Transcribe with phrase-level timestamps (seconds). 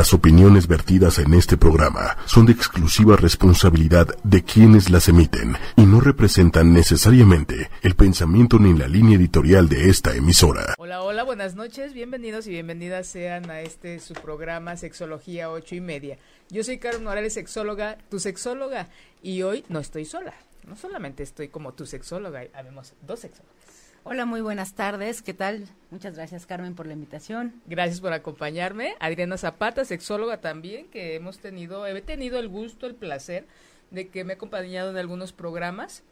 [0.00, 5.82] Las opiniones vertidas en este programa son de exclusiva responsabilidad de quienes las emiten y
[5.82, 10.74] no representan necesariamente el pensamiento ni la línea editorial de esta emisora.
[10.78, 15.80] Hola, hola, buenas noches, bienvenidos y bienvenidas sean a este su programa Sexología 8 y
[15.82, 16.16] media.
[16.48, 18.88] Yo soy Carmen Morales, sexóloga, tu sexóloga,
[19.22, 20.32] y hoy no estoy sola.
[20.66, 23.59] No solamente estoy como tu sexóloga, habemos dos sexólogas.
[24.02, 25.20] Hola, muy buenas tardes.
[25.20, 25.68] ¿Qué tal?
[25.90, 27.60] Muchas gracias, Carmen, por la invitación.
[27.66, 28.94] Gracias por acompañarme.
[28.98, 33.46] Adriana Zapata, sexóloga también, que hemos tenido, he tenido el gusto, el placer
[33.90, 36.02] de que me ha acompañado en algunos programas.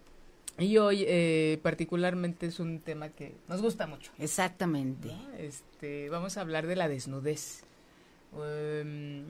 [0.58, 4.12] Y hoy eh, particularmente es un tema que nos gusta mucho.
[4.18, 5.10] Exactamente.
[5.38, 7.62] Este, vamos a hablar de la desnudez.
[8.34, 9.24] Em,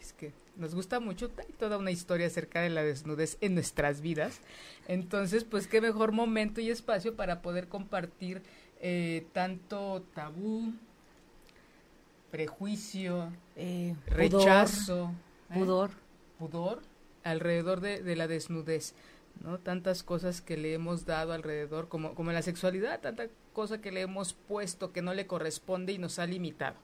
[0.00, 4.00] es que nos gusta mucho, hay toda una historia acerca de la desnudez en nuestras
[4.00, 4.40] vidas.
[4.88, 8.42] Entonces, pues qué mejor momento y espacio para poder compartir
[8.80, 10.72] eh, tanto tabú,
[12.30, 15.12] prejuicio, eh, rechazo,
[15.50, 15.54] ¿eh?
[15.54, 15.90] pudor,
[16.38, 16.82] pudor
[17.22, 18.94] alrededor de, de, la desnudez.
[19.42, 19.58] ¿no?
[19.58, 24.00] Tantas cosas que le hemos dado alrededor, como, como la sexualidad, tanta cosa que le
[24.00, 26.76] hemos puesto que no le corresponde y nos ha limitado,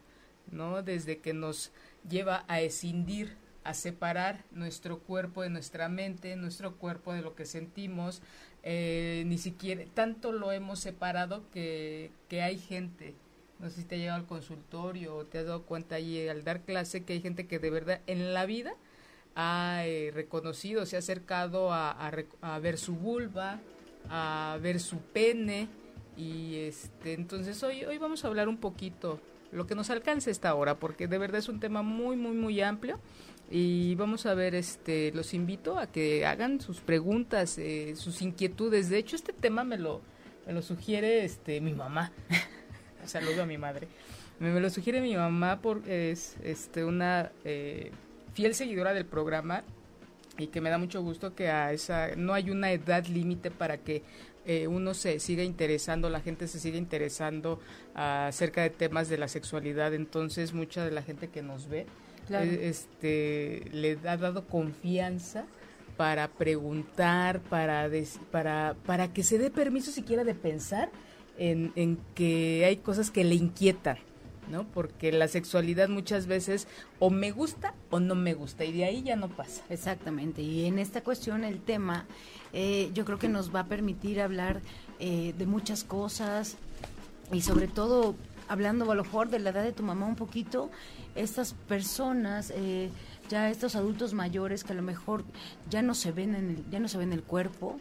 [0.50, 0.82] ¿no?
[0.82, 1.72] Desde que nos
[2.08, 7.46] lleva a escindir a separar nuestro cuerpo de nuestra mente, nuestro cuerpo de lo que
[7.46, 8.22] sentimos.
[8.62, 13.14] Eh, ni siquiera, tanto lo hemos separado que, que hay gente,
[13.58, 16.44] no sé si te ha llegado al consultorio o te has dado cuenta ahí al
[16.44, 18.74] dar clase que hay gente que de verdad en la vida
[19.34, 23.60] ha eh, reconocido, se ha acercado a, a, a, ver su vulva,
[24.08, 25.68] a ver su pene
[26.16, 29.20] y este entonces hoy hoy vamos a hablar un poquito
[29.50, 32.60] lo que nos alcance esta hora porque de verdad es un tema muy muy muy
[32.60, 32.98] amplio
[33.50, 38.88] y vamos a ver, este, los invito a que hagan sus preguntas, eh, sus inquietudes.
[38.88, 40.00] De hecho, este tema me lo,
[40.46, 42.10] me lo sugiere este, mi mamá.
[43.04, 43.88] Saludo a mi madre.
[44.38, 47.92] Me, lo sugiere mi mamá porque es este, una eh,
[48.32, 49.62] fiel seguidora del programa
[50.38, 53.78] y que me da mucho gusto que a esa no hay una edad límite para
[53.78, 54.02] que
[54.46, 57.60] eh, uno se siga interesando, la gente se siga interesando
[57.94, 59.94] acerca de temas de la sexualidad.
[59.94, 61.86] Entonces, mucha de la gente que nos ve
[62.30, 65.44] eh, este, le ha dado confianza
[65.96, 67.88] para preguntar, para,
[68.30, 70.90] para, para que se dé permiso siquiera de pensar
[71.38, 73.98] en, en que hay cosas que le inquietan.
[74.50, 74.64] ¿no?
[74.64, 76.68] Porque la sexualidad muchas veces
[76.98, 79.62] o me gusta o no me gusta y de ahí ya no pasa.
[79.70, 80.42] Exactamente.
[80.42, 82.06] Y en esta cuestión el tema
[82.52, 84.60] eh, yo creo que nos va a permitir hablar
[84.98, 86.56] eh, de muchas cosas
[87.32, 88.14] y sobre todo
[88.48, 90.70] hablando a lo mejor de la edad de tu mamá un poquito,
[91.14, 92.90] estas personas, eh,
[93.28, 95.24] ya estos adultos mayores que a lo mejor
[95.70, 97.78] ya no se ven en el, ya no se ven el cuerpo,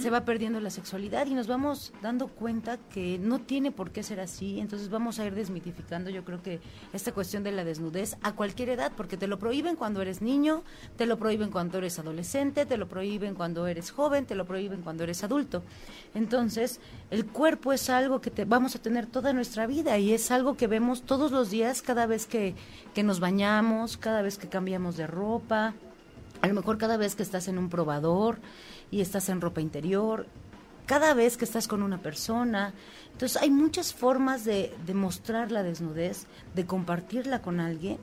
[0.00, 4.02] se va perdiendo la sexualidad y nos vamos dando cuenta que no tiene por qué
[4.02, 6.60] ser así, entonces vamos a ir desmitificando yo creo que
[6.92, 10.62] esta cuestión de la desnudez a cualquier edad, porque te lo prohíben cuando eres niño,
[10.96, 14.82] te lo prohíben cuando eres adolescente, te lo prohíben cuando eres joven, te lo prohíben
[14.82, 15.62] cuando eres adulto.
[16.14, 20.30] Entonces, el cuerpo es algo que te, vamos a tener toda nuestra vida y es
[20.30, 22.54] algo que vemos todos los días cada vez que,
[22.94, 25.74] que nos bañamos, cada vez que cambiamos de ropa,
[26.40, 28.38] a lo mejor cada vez que estás en un probador
[28.90, 30.26] y estás en ropa interior,
[30.86, 32.74] cada vez que estás con una persona.
[33.12, 37.98] Entonces hay muchas formas de, de mostrar la desnudez, de compartirla con alguien,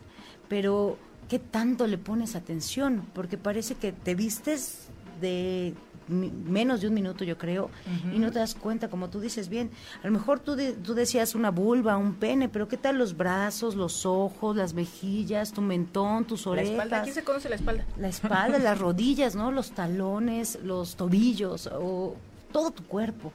[0.50, 0.98] pero
[1.30, 3.06] ¿qué tanto le pones atención?
[3.14, 4.88] Porque parece que te vistes
[5.20, 5.76] de
[6.08, 7.70] menos de un minuto, yo creo,
[8.14, 9.72] y no te das cuenta, como tú dices bien.
[10.04, 13.76] A lo mejor tú, tú decías una vulva, un pene, pero ¿qué tal los brazos,
[13.76, 16.70] los ojos, las mejillas, tu mentón, tus orejas?
[16.70, 17.86] La espalda, ¿quién se conoce la espalda?
[17.98, 19.52] La espalda, las rodillas, ¿no?
[19.52, 22.16] Los talones, los tobillos, o
[22.52, 23.32] todo tu cuerpo.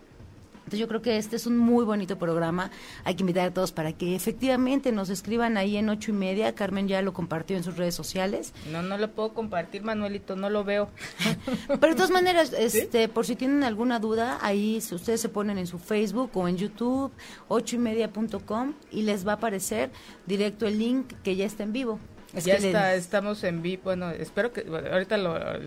[0.67, 2.73] Entonces yo creo que este es un muy bonito programa.
[3.05, 6.57] Hay que invitar a todos para que efectivamente nos escriban ahí en ocho y media.
[6.57, 8.53] Carmen ya lo compartió en sus redes sociales.
[8.73, 10.91] No, no lo puedo compartir, Manuelito, no lo veo.
[11.69, 15.69] Pero de todas maneras, este, por si tienen alguna duda, ahí ustedes se ponen en
[15.69, 17.13] su Facebook o en YouTube,
[17.47, 19.91] ocho y media.com y les va a aparecer
[20.27, 22.01] directo el link que ya está en vivo.
[22.35, 23.83] ya está, estamos en vivo.
[23.85, 25.17] Bueno, espero que ahorita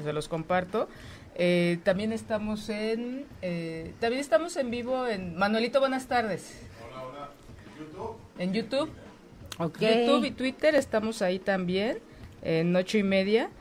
[0.03, 0.89] se los comparto.
[1.41, 6.59] Eh, también estamos en eh, también estamos en vivo en Manuelito buenas tardes.
[6.91, 7.29] Hola hola.
[7.79, 8.89] YouTube en YouTube.
[9.57, 10.05] Okay.
[10.05, 11.99] YouTube y Twitter estamos ahí también
[12.41, 13.51] en ocho y media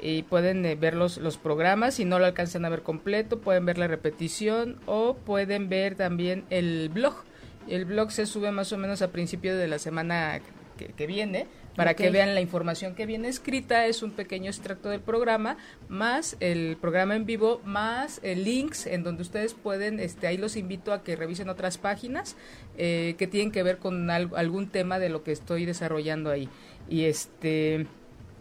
[0.00, 1.94] y pueden eh, ver los, los programas.
[1.94, 6.44] Si no lo alcanzan a ver completo pueden ver la repetición o pueden ver también
[6.50, 7.22] el blog.
[7.68, 10.40] El blog se sube más o menos a principios de la semana
[10.78, 11.46] que, que, viene,
[11.76, 15.58] para que vean la información que viene escrita, es un pequeño extracto del programa,
[15.90, 20.56] más el programa en vivo, más eh, links en donde ustedes pueden, este, ahí los
[20.56, 22.34] invito a que revisen otras páginas
[22.78, 26.48] eh, que tienen que ver con al- algún tema de lo que estoy desarrollando ahí.
[26.88, 27.86] Y este...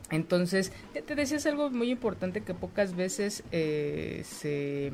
[0.09, 4.93] Entonces, te- te decías algo muy importante que pocas veces eh, se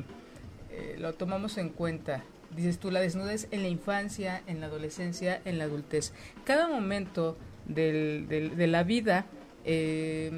[0.72, 2.24] eh, lo tomamos en cuenta.
[2.54, 6.12] Dices tú, la desnudez en la infancia, en la adolescencia, en la adultez.
[6.44, 7.36] Cada momento
[7.66, 9.26] del- del- de la vida
[9.64, 10.30] eh,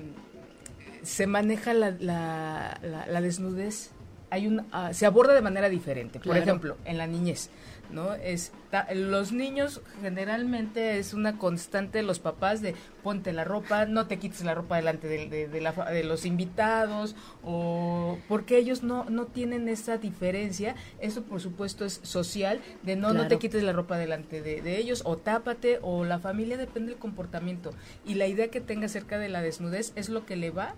[1.03, 3.91] se maneja la, la- la- la desnudez.
[4.31, 6.19] Hay un, ah, se aborda de manera diferente.
[6.19, 6.41] Por Claro.
[6.43, 7.51] ejemplo, en la niñez,
[7.97, 8.15] ¿no?
[8.15, 14.07] Está, los niños generalmente es una constante de los papás de ponte la ropa, no
[14.07, 18.59] te quites la ropa delante de, de- de la fa- de los invitados, o porque
[18.59, 20.75] ellos no, no tienen esa diferencia.
[21.01, 24.79] Eso, por supuesto, es social, de no, no te quites la ropa delante de, de
[24.79, 27.71] ellos, o tápate, o la familia depende del comportamiento.
[28.05, 30.75] Y la idea que tenga acerca de la desnudez es lo que le va a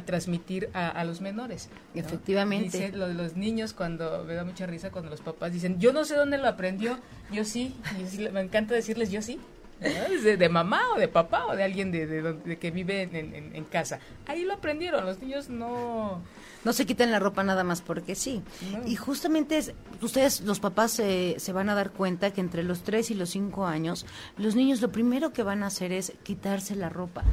[0.00, 1.68] transmitir a, a los menores.
[1.94, 2.00] ¿no?
[2.00, 2.78] Efectivamente.
[2.78, 5.92] Dice, lo de los niños cuando me da mucha risa cuando los papás dicen, yo
[5.92, 6.98] no sé dónde lo aprendió,
[7.30, 9.38] yo sí, y sí, me encanta decirles yo sí.
[9.80, 13.16] Es De, de mamá o de papá o de alguien de, de, que vive en,
[13.34, 13.98] en- en casa.
[14.28, 16.22] Ahí lo aprendieron, los niños no...
[16.64, 18.40] No se quiten la ropa nada más porque sí.
[18.70, 18.86] No.
[18.86, 22.84] Y justamente es- ustedes, los papás, eh, se van a dar cuenta que entre los
[22.84, 24.06] 3 y los 5 años,
[24.38, 27.24] los niños lo primero que van a hacer es quitarse la ropa.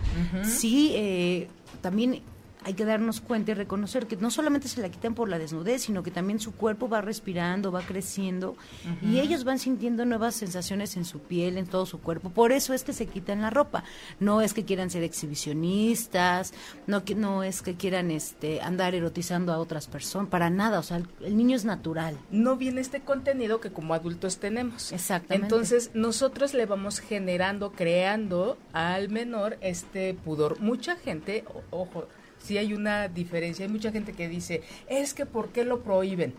[0.43, 1.47] Sí, eh,
[1.81, 2.23] también
[2.63, 5.83] hay que darnos cuenta y reconocer que no solamente se la quitan por la desnudez,
[5.83, 8.57] sino que también su cuerpo va respirando, va creciendo
[9.01, 12.29] y ellos van sintiendo nuevas sensaciones en su piel, en todo su cuerpo.
[12.29, 13.83] Por eso es que se quitan la ropa.
[14.19, 16.53] No es que quieran ser exhibicionistas,
[16.85, 20.83] no que no es que quieran este andar erotizando a otras personas, para nada, o
[20.83, 22.17] sea, el, el niño es natural.
[22.31, 24.91] no viene este contenido que como adultos tenemos.
[24.91, 25.45] Exactamente.
[25.45, 30.59] Entonces, nosotros le vamos generando, creando al menor este pudor.
[30.59, 32.07] Mucha gente, ojo,
[32.39, 36.33] sí hay una diferencia, hay mucha gente que dice, es que ¿por qué lo prohíben?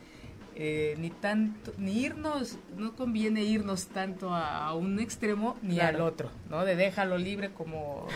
[0.57, 5.99] Eh, ni tanto, ni irnos, no conviene irnos tanto a, a un extremo ni Claro.
[5.99, 6.65] al otro, ¿no?
[6.67, 8.07] De déjalo libre como...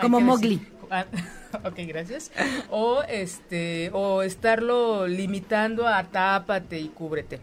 [0.00, 0.60] Como decir- Mowgli.
[0.88, 1.04] Ah,
[1.64, 2.30] ok, gracias.
[2.70, 7.40] O este, o estarlo limitando a tápate y cúbrete.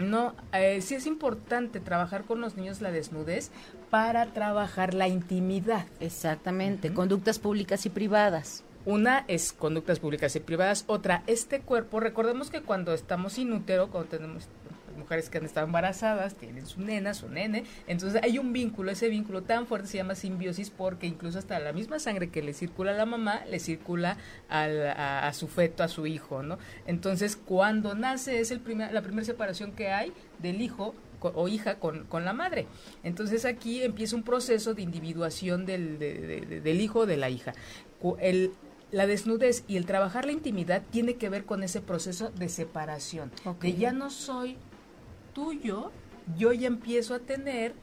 [0.00, 3.50] No, eh, sí es importante trabajar con los niños la desnudez
[3.90, 5.84] para trabajar la intimidad.
[6.00, 8.64] Exactamente, conductas públicas y privadas.
[8.84, 13.90] Una es conductas públicas y privadas, otra, este cuerpo, recordemos que cuando estamos sin útero,
[13.90, 14.48] cuando tenemos
[14.98, 19.08] mujeres que han estado embarazadas, tienen su nena, su nene, entonces hay un vínculo, ese
[19.08, 22.90] vínculo tan fuerte se llama simbiosis porque incluso hasta la misma sangre que le circula
[22.90, 24.18] a la mamá, le circula
[24.48, 26.58] al- a, a su feto, a su hijo, ¿no?
[26.86, 31.76] Entonces cuando nace es el primer, la primera separación que hay del hijo o hija
[31.78, 32.66] con, con la madre.
[33.04, 37.16] Entonces aquí empieza un proceso de individuación del, de- de- de- del hijo o de
[37.16, 37.54] la hija.
[38.18, 38.50] El,
[38.92, 43.32] la desnudez y el trabajar la intimidad tiene que ver con ese proceso de separación.
[43.44, 43.62] Ok.
[43.62, 44.56] De ya no soy
[45.34, 45.90] tuyo,
[46.36, 47.74] yo ya empiezo a tener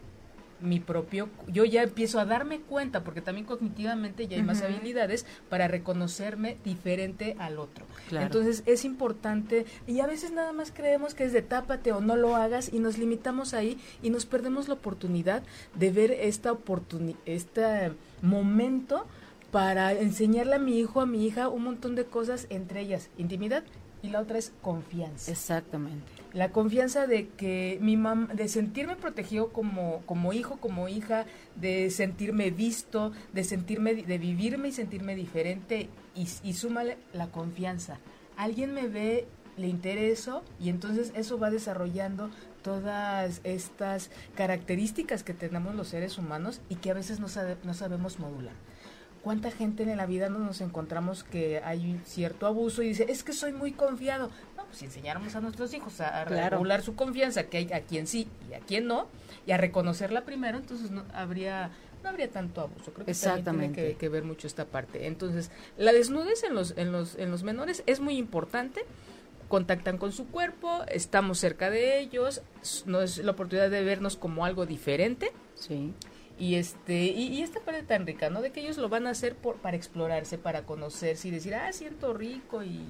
[0.61, 5.25] mi propio, yo ya empiezo a darme cuenta, porque también cognitivamente ya hay más habilidades
[5.49, 7.85] para reconocerme diferente al otro.
[8.09, 8.25] Claro.
[8.25, 12.15] Entonces es importante, y a veces nada más creemos que es de tápate o no
[12.15, 15.43] lo hagas, y nos limitamos ahí y nos perdemos la oportunidad
[15.75, 19.05] de ver esta oportunidad, este momento
[19.51, 23.63] para enseñarle a mi hijo, a mi hija, un montón de cosas, entre ellas intimidad,
[24.01, 26.05] y la otra es confianza Exactamente.
[26.33, 31.25] la confianza de que mi mamá, de sentirme protegido como, como hijo, como hija,
[31.57, 37.97] de sentirme visto, de sentirme, de vivirme y sentirme diferente y, y súmale la confianza.
[38.37, 42.29] Alguien me ve, le intereso y entonces eso va desarrollando
[42.63, 47.73] todas estas características que tenemos los seres humanos y que a veces no, sabe- no
[47.73, 48.53] sabemos modular.
[49.23, 53.23] ¿Cuánta gente en la vida no nos encontramos que hay cierto abuso y dice, es
[53.23, 54.29] que soy muy confiado?
[54.55, 56.51] No, pues si enseñáramos a nuestros hijos a, a Claro.
[56.57, 59.07] regular su confianza, que hay a quien sí y a quien no,
[59.45, 61.71] y a reconocerla primero, entonces no habría
[62.01, 62.93] no habría tanto abuso.
[62.93, 63.39] Creo que también tiene
[63.71, 63.87] Exactamente.
[63.89, 65.05] que, que ver mucho esta parte.
[65.07, 68.85] Entonces, la desnudez en los, en los, en los menores es muy importante.
[69.49, 72.41] Contactan con su cuerpo, estamos cerca de ellos,
[72.85, 75.91] no es la oportunidad de vernos como algo diferente Sí.
[76.39, 79.11] Y este y, y esta parte tan rica no de que ellos lo van a
[79.11, 82.81] hacer por para explorarse para conocerse y decir ah siento rico y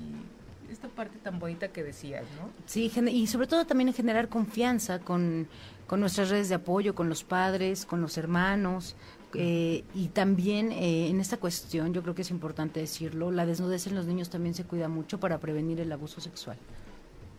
[0.72, 5.00] esta parte tan bonita que decías no Sí, y sobre todo también en generar confianza
[5.00, 5.48] con,
[5.88, 8.96] con nuestras redes de apoyo, con los padres, con los hermanos.
[9.34, 13.88] eh, y también eh, en esta cuestión, yo creo que es importante decirlo, la desnudez
[13.88, 16.58] en los niños también se cuida mucho para prevenir el abuso sexual.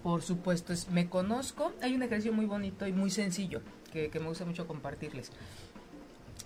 [0.02, 3.60] por supuesto es me conozco hay un ejercicio muy bonito y muy sencillo
[3.92, 5.30] que, que me gusta mucho compartirles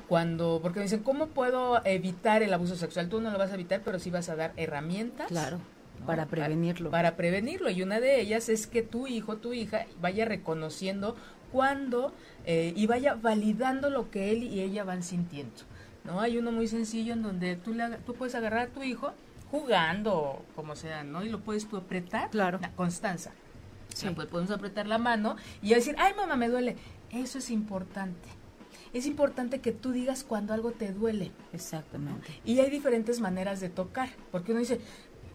[0.08, 3.08] cuando, porque me dicen, ¿cómo puedo evitar el abuso sexual?
[3.08, 5.28] Tú no lo vas a evitar, pero sí vas a dar herramientas.
[5.28, 5.58] Claro,
[6.06, 6.90] para prevenirlo.
[6.90, 7.70] Para, prevenirlo.
[7.70, 11.16] Y una de ellas es que tu hijo, tu hija, vaya reconociendo
[11.52, 12.12] cuando
[12.46, 15.62] eh, y vaya validando lo que él y ella van sintiendo.
[16.04, 16.20] ¿no?
[16.20, 19.12] Hay uno muy sencillo en donde tú, le, tú puedes agarrar a tu hijo
[19.50, 21.24] jugando, como sea, ¿no?
[21.24, 22.30] Y lo puedes tú apretar.
[22.30, 22.58] Claro.
[22.60, 23.32] La constanza.
[23.94, 24.08] Sí.
[24.10, 26.76] podemos apretar la mano y decir, ay mamá, me duele.
[27.10, 28.28] Eso es importante.
[28.94, 31.32] Es importante que tú digas cuando algo te duele.
[31.52, 32.40] Exactamente.
[32.44, 34.80] Y hay diferentes maneras de tocar, porque uno dice,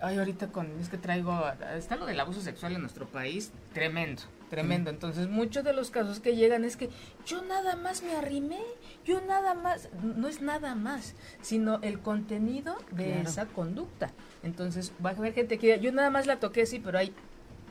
[0.01, 1.43] ay, ahorita con, es que traigo,
[1.75, 4.89] está lo del abuso sexual en nuestro país, tremendo, tremendo.
[4.89, 6.89] Entonces, muchos de los casos que llegan es que
[7.25, 8.61] yo nada más me arrimé,
[9.05, 13.29] yo nada más, no es nada más, sino el contenido de claro.
[13.29, 14.13] esa conducta.
[14.41, 17.13] Entonces, va a haber gente que yo nada más la toqué, sí, pero hay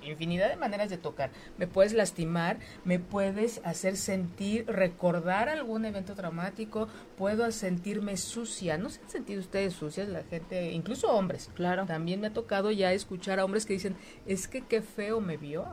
[0.03, 1.31] infinidad de maneras de tocar.
[1.57, 8.79] Me puedes lastimar, me puedes hacer sentir, recordar algún evento traumático, puedo sentirme sucia.
[8.79, 10.09] ¿No se han sentido ustedes sucias?
[10.09, 11.51] La gente, incluso hombres.
[11.55, 11.87] Claro.
[11.87, 15.37] También me ha tocado ya escuchar a hombres que dicen, es que qué feo me
[15.37, 15.65] vio.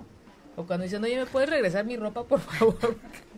[0.55, 2.97] O cuando dicen, oye, ¿me puedes regresar mi ropa, por favor?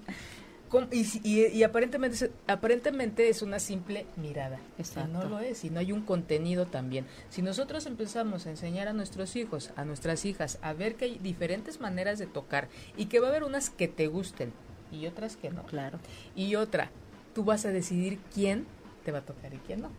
[0.92, 4.60] Y, y, y, aparentemente, aparentemente es una simple mirada.
[4.78, 5.12] Exacto.
[5.12, 7.06] no lo es, y no hay un contenido también.
[7.30, 11.18] Si nosotros empezamos a enseñar a nuestros hijos, a nuestras hijas, a ver que hay
[11.20, 14.52] diferentes maneras de tocar y que va a haber unas que te gusten
[14.92, 15.64] y otras que no.
[15.64, 16.00] Claro.
[16.36, 16.92] Y otra,
[17.34, 18.66] tú vas a decidir quién
[19.06, 19.92] te va a tocar y quién no.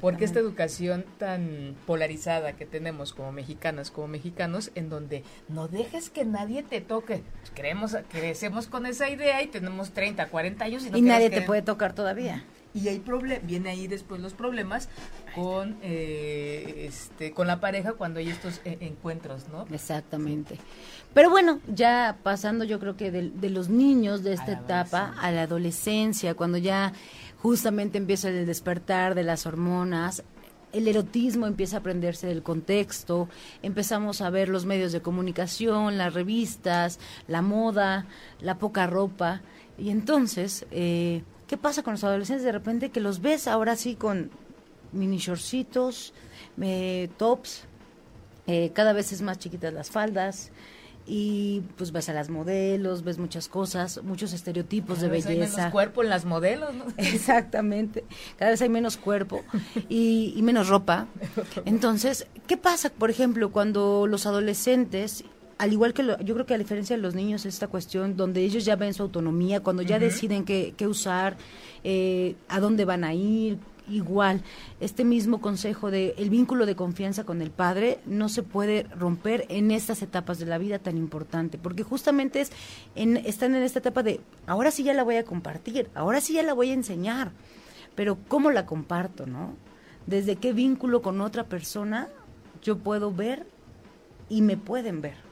[0.00, 6.10] Porque esta educación tan polarizada que tenemos como mexicanas, como mexicanos, en donde no dejes
[6.10, 7.22] que nadie te toque.
[7.54, 11.42] Creemos, crecemos con esa idea y tenemos 30, 40 años y, no y nadie te
[11.42, 12.44] puede tocar todavía.
[12.72, 14.88] Y hay problem viene ahí después los problemas
[15.34, 19.66] con eh, este con la pareja cuando hay estos eh, encuentros, ¿no?
[19.74, 20.56] Exactamente.
[21.12, 25.32] Pero bueno, ya pasando yo creo que de, de los niños de esta etapa a
[25.32, 26.92] la adolescencia, cuando ya
[27.42, 30.22] justamente empieza el despertar de las hormonas,
[30.72, 33.28] el erotismo empieza a aprenderse del contexto,
[33.62, 38.06] empezamos a ver los medios de comunicación, las revistas, la moda,
[38.40, 39.40] la poca ropa,
[39.78, 42.44] y entonces, eh, ¿qué pasa con los adolescentes?
[42.44, 44.30] De repente que los ves ahora sí con
[44.92, 46.12] mini shortcitos,
[46.60, 47.64] eh, tops,
[48.46, 50.50] eh, cada vez es más chiquitas las faldas,
[51.12, 55.44] y pues ves a las modelos, ves muchas cosas, muchos estereotipos Cada de vez belleza.
[55.44, 56.84] Hay menos cuerpo en las modelos, ¿no?
[56.98, 58.04] Exactamente.
[58.38, 59.42] Cada vez hay menos cuerpo
[59.88, 61.08] y, y menos ropa.
[61.64, 65.24] Entonces, ¿qué pasa, por ejemplo, cuando los adolescentes
[65.58, 68.40] al igual que lo, yo creo que a diferencia de los niños esta cuestión donde
[68.40, 70.02] ellos ya ven su autonomía cuando ya uh -huh.
[70.02, 71.36] deciden qué, qué usar
[71.84, 73.58] eh, a dónde van a ir
[73.90, 74.42] igual
[74.80, 79.46] este mismo consejo de el vínculo de confianza con el padre no se puede romper
[79.48, 82.52] en estas etapas de la vida tan importante porque justamente es
[82.94, 86.34] en, están en esta etapa de ahora sí ya la voy a compartir ahora sí
[86.34, 87.32] ya la voy a enseñar
[87.94, 89.54] pero cómo la comparto no
[90.06, 92.08] desde qué vínculo con otra persona
[92.62, 93.46] yo puedo ver
[94.28, 95.30] y me pueden ver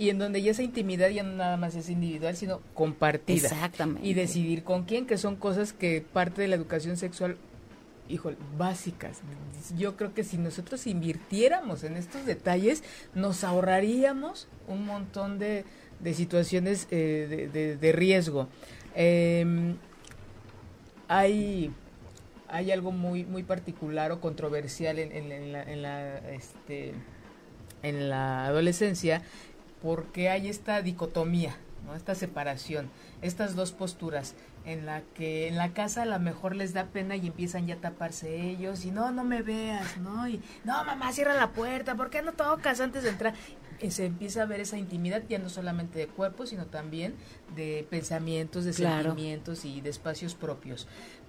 [0.00, 3.48] y en donde ya esa intimidad ya no nada más es individual, sino compartida.
[3.48, 4.08] Exactamente.
[4.08, 7.36] Y decidir con quién, que son cosas que parte de la educación sexual,
[8.10, 9.20] híjole, básicas.
[9.76, 12.82] Yo creo que si nosotros invirtiéramos en estos detalles,
[13.14, 15.64] nos ahorraríamos un montón de,
[16.00, 18.48] de situaciones eh, de, de, riesgo.
[18.94, 19.74] Eh,
[21.08, 21.72] hay
[22.48, 26.94] hay algo muy muy particular o controversial en, la, en la este
[27.82, 29.22] en la adolescencia
[29.82, 31.56] porque hay esta dicotomía,
[31.96, 32.90] esta separación,
[33.22, 37.16] estas dos posturas en la que en la casa a lo mejor les da pena
[37.16, 40.28] y empiezan ya a taparse ellos y no, no me veas, ¿no?
[40.28, 43.34] Y no, mamá, cierra la puerta, ¿por qué no tocas antes de entrar?
[43.80, 47.14] Y se empieza a ver esa intimidad ya no solamente de cuerpo, sino también
[47.56, 49.10] de pensamientos, de claro.
[49.10, 50.86] sentimientos y de espacios propios.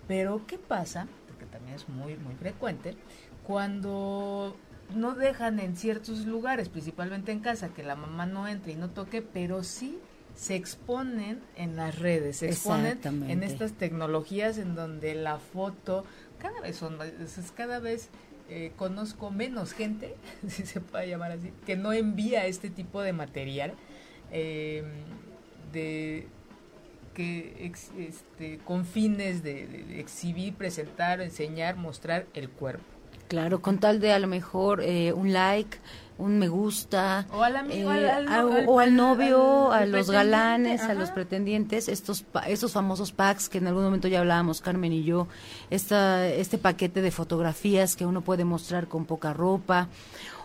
[0.07, 1.07] Pero, ¿qué pasa?
[1.27, 2.97] Porque también es muy, muy frecuente,
[3.43, 4.57] cuando
[4.93, 8.89] no dejan en ciertos lugares, principalmente en casa, que la mamá no entre y no
[8.89, 9.97] toque, pero sí
[10.35, 16.05] se exponen en las redes, se exponen en estas tecnologías en donde la foto,
[16.39, 16.97] cada vez son,
[17.55, 18.09] cada vez
[18.50, 20.15] eh, conozco menos gente,
[20.47, 23.73] si se puede llamar así, que no envía este tipo de material,
[24.31, 24.83] eh,
[25.71, 26.27] de
[27.13, 33.00] que ex, este, con fines de, de exhibir, presentar, enseñar, mostrar el cuerpo.
[33.31, 35.77] Claro, con tal de a lo mejor eh, un like,
[36.17, 40.11] un me gusta, o al, amigo, eh, al, al, al, o al novio, a los
[40.11, 40.91] galanes, ajá.
[40.91, 45.03] a los pretendientes, estos estos famosos packs que en algún momento ya hablábamos Carmen y
[45.03, 45.29] yo,
[45.69, 49.88] esta, este paquete de fotografías que uno puede mostrar con poca ropa,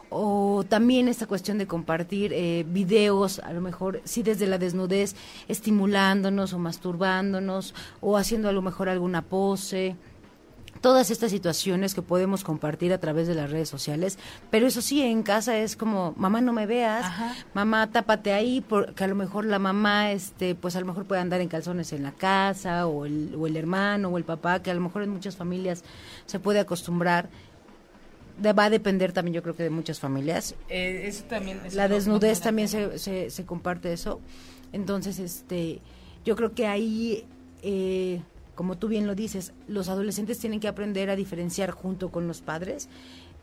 [0.08, 5.16] o también esta cuestión de compartir eh, videos, a lo mejor sí desde la desnudez,
[5.48, 9.96] estimulándonos o masturbándonos o haciendo a lo mejor alguna pose
[10.86, 14.20] todas estas situaciones que podemos compartir a través de las redes sociales,
[14.52, 17.04] pero eso sí, en casa es como, mamá no me veas,
[17.54, 21.20] mamá tápate ahí, porque a lo mejor la mamá, este, pues a lo mejor puede
[21.20, 24.70] andar en calzones en la casa, o el, o el hermano, o el papá, que
[24.70, 25.82] a lo mejor en muchas familias
[26.24, 27.30] se puede acostumbrar
[28.40, 30.54] va a depender también yo creo que de muchas familias.
[30.68, 34.20] Eh, eso también la desnudez también se, se, comparte eso.
[34.72, 35.80] Entonces, este,
[36.24, 37.26] yo creo que ahí,
[37.62, 38.20] eh,
[38.56, 42.40] como tú bien lo dices, los adolescentes tienen que aprender a diferenciar junto con los
[42.40, 42.88] padres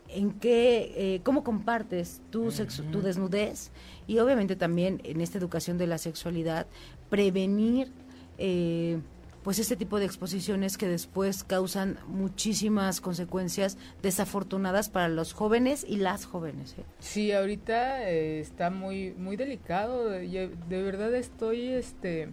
[0.09, 2.51] en qué, eh, cómo compartes tu,
[2.91, 3.71] tu desnudez
[4.07, 6.67] y obviamente también en esta educación de la sexualidad,
[7.09, 7.91] prevenir
[8.37, 8.99] eh,
[9.43, 15.97] pues este tipo de exposiciones que después causan muchísimas consecuencias desafortunadas para los jóvenes y
[15.97, 16.75] las jóvenes.
[16.77, 16.83] ¿eh?
[16.99, 20.09] Sí, ahorita eh, está muy muy delicado.
[20.09, 22.29] de verdad estoy, este,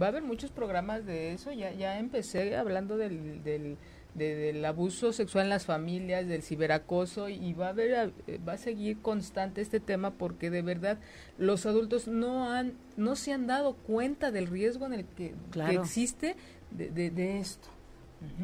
[0.00, 1.52] va a haber muchos programas de eso.
[1.52, 3.76] Ya ya empecé hablando del, del
[4.14, 8.12] del abuso sexual en las familias, del ciberacoso y va a haber
[8.46, 10.98] va a seguir constante este tema porque de verdad
[11.36, 15.74] los adultos no han no se han dado cuenta del riesgo en el que, que
[15.74, 16.36] existe
[16.70, 17.68] de, de, esto.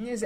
[0.07, 0.25] Es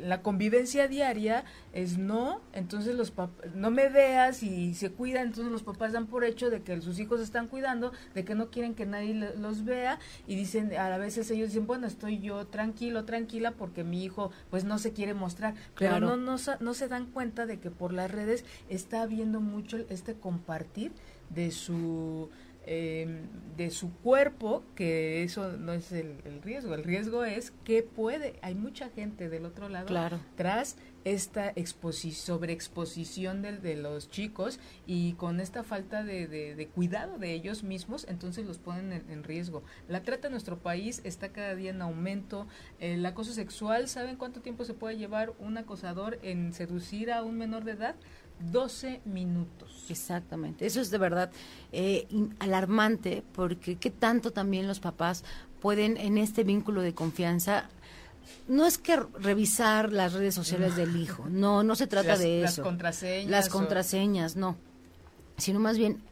[0.00, 3.12] la convivencia diaria es no, entonces los
[3.54, 6.98] no me veas y se cuidan, entonces los papás dan por hecho de que sus
[6.98, 11.30] hijos están cuidando, de que no quieren que nadie los vea y dicen, a veces
[11.30, 15.54] ellos dicen, bueno, estoy yo tranquilo, tranquila porque mi hijo pues no se quiere mostrar,
[15.78, 19.78] pero no, no, no se dan cuenta de que por las redes está habiendo mucho
[19.88, 20.92] este compartir
[21.30, 22.30] de su
[22.70, 23.22] Em,
[23.56, 28.54] de su cuerpo, que eso no es el, riesgo, el riesgo es que puede, hay
[28.54, 35.64] mucha gente del otro lado tras esta sobreexposición de, de, los chicos y con esta
[35.64, 39.62] falta de, cuidado de ellos mismos, entonces los ponen en, riesgo.
[39.88, 42.46] La trata en nuestro país está cada día en aumento.
[42.78, 47.38] El acoso sexual, ¿saben cuánto tiempo se puede llevar un acosador en seducir a un
[47.38, 47.96] menor de edad?
[48.40, 49.86] 12 minutos.
[49.88, 51.30] Exactamente, eso es de verdad
[51.72, 52.06] eh,
[52.38, 55.24] alarmante porque qué tanto también los papás
[55.60, 57.68] pueden en este vínculo de confianza
[58.46, 62.62] no es que revisar las redes sociales del hijo, no, no se trata de eso.
[62.62, 63.30] Las contraseñas.
[63.30, 64.56] Las contraseñas, no.
[65.36, 66.02] Sino más bien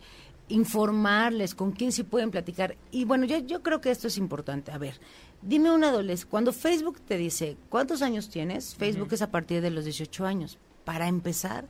[0.48, 2.76] informarles con quién sí pueden platicar.
[2.90, 4.70] Y bueno, yo, yo creo que esto es importante.
[4.70, 5.00] A ver,
[5.42, 8.74] dime un adolescente, cuando Facebook te dice, ¿cuántos años tienes?
[8.74, 10.58] Facebook es a partir de los 18 años.
[10.84, 11.66] Para empezar,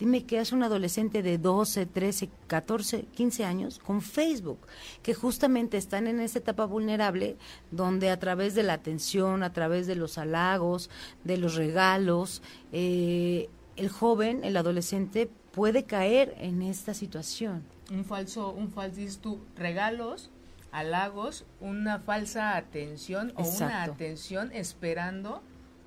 [0.00, 4.58] Dime que es un adolescente de 12, 13, 14, 15 años con Facebook,
[5.02, 7.36] que justamente están en esa etapa vulnerable
[7.70, 10.88] donde a través de la atención, a través de los halagos,
[11.24, 12.40] de los regalos,
[12.72, 17.62] eh, el joven, el adolescente puede caer en esta situación.
[17.90, 20.30] Un falso, un falso, regalos,
[20.72, 25.42] halagos, una falsa atención o una atención esperando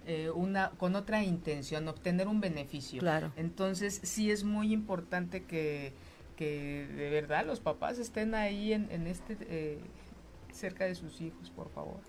[0.05, 2.99] eh, una con otra intención, obtener un beneficio.
[2.99, 3.31] Claro.
[3.35, 5.93] Entonces sí es muy importante que,
[6.35, 9.79] que de verdad los papás estén ahí en, en este eh,
[10.51, 11.99] cerca de sus hijos, por favor.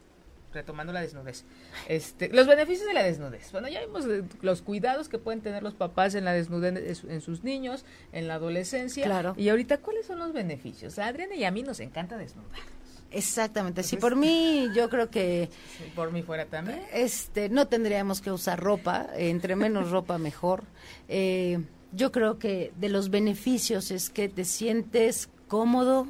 [0.53, 1.45] Retomando la desnudez.
[1.89, 3.51] Este, los beneficios de la desnudez.
[3.51, 4.05] Bueno, ya vimos
[4.41, 8.35] los cuidados que pueden tener los papás en la desnudez en sus niños, en la
[8.35, 9.05] adolescencia.
[9.05, 9.35] Claro.
[9.37, 10.97] Y ahorita, ¿cuáles son los beneficios?
[11.01, 12.61] A Adriana y a mí nos encanta desnudar.
[13.15, 15.49] Exactamente, si por mí yo creo que
[15.95, 16.83] por mí fuera también.
[16.93, 20.65] Este, no tendríamos que usar ropa, entre menos ropa mejor.
[21.09, 21.61] Eh,
[21.93, 26.09] yo creo que de los beneficios es que te sientes cómodo,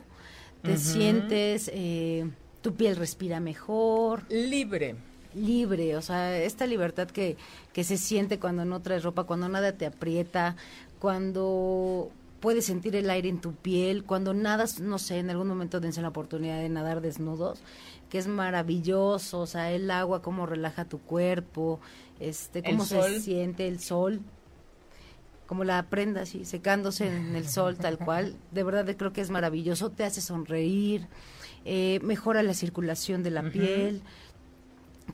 [0.63, 2.25] te sientes, eh,
[2.63, 4.97] tu piel respira mejor, libre,
[5.35, 7.37] libre, o sea, esta libertad que
[7.75, 10.57] que se siente cuando no traes ropa, cuando nada te aprieta,
[10.99, 12.11] cuando
[12.45, 16.03] puedes sentir el aire en tu piel, cuando nadas, no sé, en algún momento dense
[16.03, 17.63] la oportunidad de nadar desnudos,
[18.11, 21.81] que es maravilloso, o sea, el agua, cómo relaja tu cuerpo,
[22.21, 24.21] este, cómo se siente el sol,
[25.47, 29.31] como la prenda así, secándose en el sol tal cual, de verdad creo que es
[29.31, 31.07] maravilloso, te hace sonreír,
[31.65, 34.03] eh, mejora la circulación de la piel,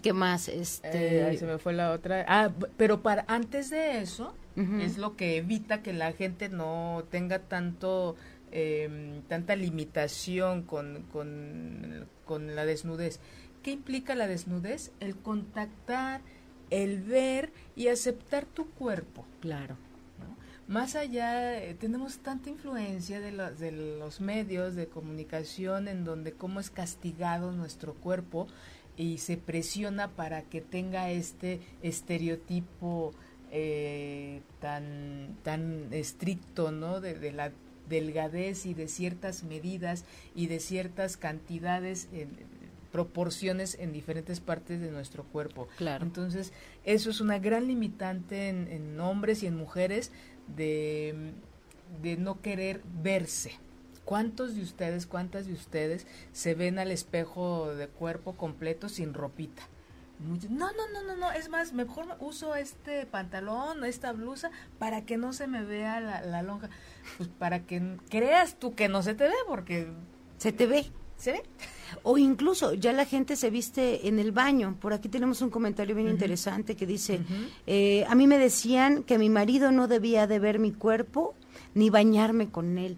[0.03, 0.49] ¿qué más?
[0.49, 1.33] Este...
[1.33, 2.25] Eh, se me fue la otra.
[2.29, 7.39] Ah, pero para antes de eso, es lo que evita que la gente no tenga
[7.39, 8.17] tanto
[8.53, 13.21] em, tanta limitación con, con, la desnudez.
[13.63, 14.93] ¿Qué implica la desnudez?
[15.01, 16.21] El contactar,
[16.69, 19.25] el ver y aceptar tu cuerpo.
[19.41, 19.77] Claro.
[20.69, 26.61] Más allá, eh, tenemos tanta influencia de, de los medios de comunicación en donde cómo
[26.61, 28.47] es castigado nuestro cuerpo
[28.97, 33.13] y se presiona para que tenga este estereotipo
[33.51, 37.01] eh, tan, tan estricto, ¿no?
[37.01, 37.53] De, la
[37.89, 42.29] delgadez y de ciertas medidas y de ciertas cantidades en
[42.93, 45.69] proporciones en diferentes partes de nuestro cuerpo.
[45.77, 46.05] Claro.
[46.05, 46.53] Entonces,
[46.85, 50.13] eso es una gran limitante en, en hombres y en mujeres
[50.57, 51.33] de,
[52.03, 53.53] de no querer verse.
[54.11, 59.63] ¿Cuántos de ustedes, cuántas de ustedes se ven al espejo de cuerpo completo sin ropita?
[60.19, 65.17] no, no, no, no, no, es más, mejor uso este pantalón, esta blusa, para que
[65.17, 66.71] no se me vea la, la lonja.
[67.19, 69.87] Pues para que creas tú que no se te ve, porque...
[70.39, 70.91] Se te ve.
[71.17, 71.43] ¿Se ve?
[72.03, 74.77] O incluso ya la gente se viste en el baño.
[74.81, 77.21] Por aquí tenemos un comentario bien interesante que dice,
[77.69, 81.37] eh, a mí me decían que mi marido no debía de ver mi cuerpo
[81.75, 82.97] ni bañarme con él.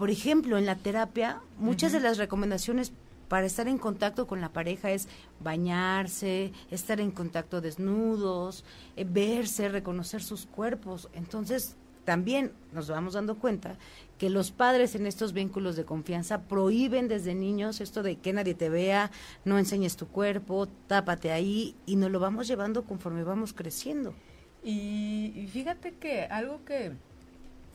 [0.00, 2.90] Por ejemplo, en la terapia, muchas de las recomendaciones
[3.28, 5.08] para estar en contacto con la pareja es
[5.40, 8.64] bañarse, estar en contacto desnudos,
[8.96, 11.10] eh, verse, reconocer sus cuerpos.
[11.12, 13.76] Entonces, también nos vamos dando cuenta
[14.16, 18.54] que los padres en estos vínculos de confianza prohíben desde niños esto de que nadie
[18.54, 19.10] te vea,
[19.44, 24.14] no enseñes tu cuerpo, tápate ahí y nos lo vamos llevando conforme vamos creciendo.
[24.62, 26.92] Y, fíjate que algo que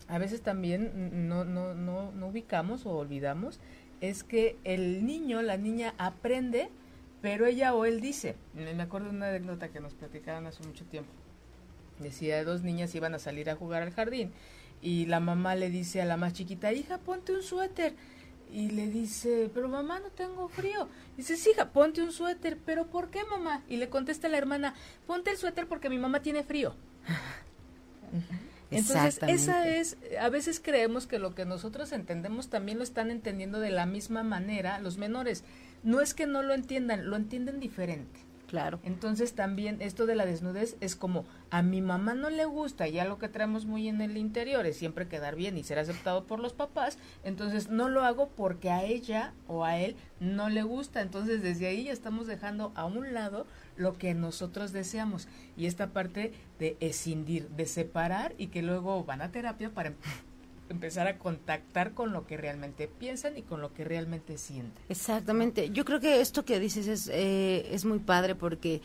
[0.08, 3.60] a veces también no, no, no, no ubicamos o olvidamos
[4.02, 6.70] es que el niño, la niña aprende,
[7.22, 8.36] pero ella o él dice.
[8.54, 11.12] Me acuerdo de una anécdota que nos platicaron hace mucho tiempo.
[12.00, 14.32] Decía, dos niñas iban a salir a jugar al jardín
[14.82, 17.96] y la mamá le dice a la más chiquita, hija, ponte un suéter.
[18.52, 20.88] Y le dice, pero mamá, no tengo frío.
[21.18, 22.58] dice, sí, hija, ponte un suéter.
[22.64, 23.64] ¿Pero por qué, mamá?
[23.68, 24.76] Y le contesta la hermana,
[25.08, 26.76] ponte el suéter porque mi mamá tiene frío.
[28.72, 33.60] Entonces, esa es, a veces creemos que lo que nosotros entendemos también lo están entendiendo
[33.60, 35.44] de la misma manera los menores.
[35.84, 38.20] No es que no lo entiendan, lo entienden diferente.
[38.48, 38.80] Claro.
[38.84, 43.06] Entonces también esto de la desnudez es como a mi mamá no le gusta, ya
[43.06, 46.40] lo que traemos muy en el interior es siempre quedar bien y ser aceptado por
[46.40, 51.02] los papás, entonces no lo hago porque a ella o a él no le gusta,
[51.02, 55.28] entonces desde ahí ya estamos dejando a un lado lo que nosotros deseamos
[55.58, 59.94] y esta parte de escindir, de separar y que luego van a terapia para
[60.70, 64.84] empezar a contactar con lo que realmente piensan y con lo que realmente sienten.
[64.90, 65.70] Exactamente.
[65.70, 68.82] Yo creo que esto que dices es, eh, es muy padre porque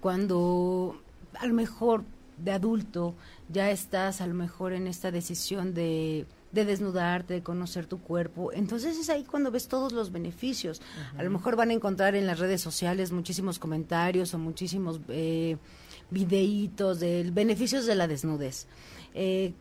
[0.00, 1.00] cuando
[1.38, 2.04] a lo mejor
[2.38, 3.14] de adulto
[3.48, 8.52] ya estás a lo mejor en esta decisión de, de desnudarte, de conocer tu cuerpo,
[8.52, 10.80] entonces es ahí cuando ves todos los beneficios.
[11.16, 15.56] A lo mejor van a encontrar en las redes sociales muchísimos comentarios o muchísimos eh,
[16.10, 18.66] videitos de beneficios de la desnudez.
[19.14, 19.52] Eh,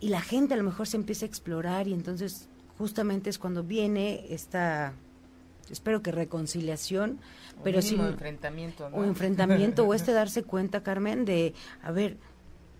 [0.00, 3.62] y la gente a lo mejor se empieza a explorar y entonces justamente es cuando
[3.64, 4.92] viene esta
[5.70, 7.18] espero que reconciliación
[7.64, 12.16] pero sin enfrentamiento o enfrentamiento o este darse cuenta Carmen de a ver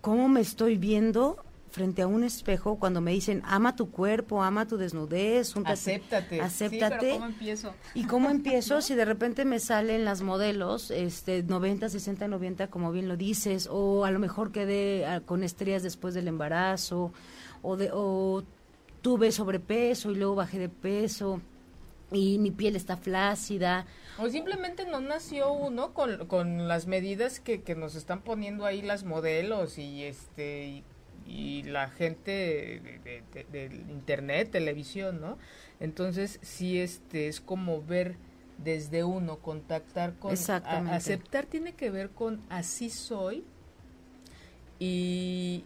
[0.01, 4.67] cómo me estoy viendo frente a un espejo cuando me dicen ama tu cuerpo, ama
[4.67, 7.11] tu desnudez, acéptate, acéptate.
[7.13, 7.73] ¿cómo empiezo?
[7.93, 12.91] ¿Y cómo empiezo si de repente me salen las modelos, este 90, 60, 90 como
[12.91, 17.13] bien lo dices o a lo mejor quedé ah, con estrías después del embarazo
[17.61, 18.43] o de o
[19.01, 21.41] tuve sobrepeso y luego bajé de peso
[22.11, 23.85] y mi piel está flácida.
[24.17, 28.81] O simplemente no nació uno con, con las medidas que, que nos están poniendo ahí
[28.81, 30.83] las modelos y este y
[31.63, 32.81] la gente
[33.51, 35.37] de, internet, televisión, ¿no?
[35.79, 38.15] Entonces sí este es como ver
[38.57, 43.45] desde uno, contactar con aceptar tiene que ver con así soy
[44.79, 45.63] y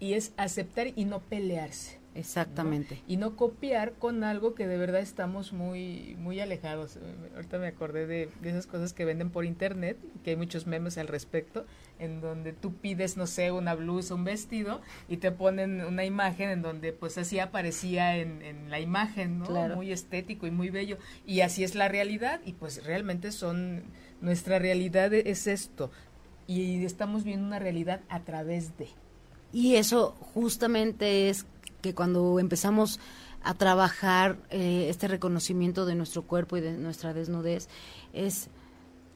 [0.00, 1.98] y es aceptar y no pelearse.
[2.14, 3.02] Exactamente.
[3.08, 6.98] Y no copiar con algo que de verdad estamos muy muy alejados.
[7.34, 10.96] Ahorita me acordé de, de esas cosas que venden por internet, que hay muchos memes
[10.96, 11.66] al respecto,
[11.98, 16.50] en donde tú pides, no sé, una blusa, un vestido, y te ponen una imagen
[16.50, 19.74] en donde pues así aparecía en, en la imagen, ¿no?
[19.74, 20.98] Muy estético y muy bello.
[21.26, 23.84] Y así es la realidad, y pues realmente son,
[24.20, 25.90] nuestra realidad es esto.
[26.46, 28.88] Y estamos viendo una realidad a través de.
[29.52, 31.46] Y eso justamente es
[31.80, 32.98] que cuando empezamos
[33.42, 37.68] a trabajar eh, este reconocimiento de nuestro cuerpo y de nuestra desnudez,
[38.12, 38.48] es,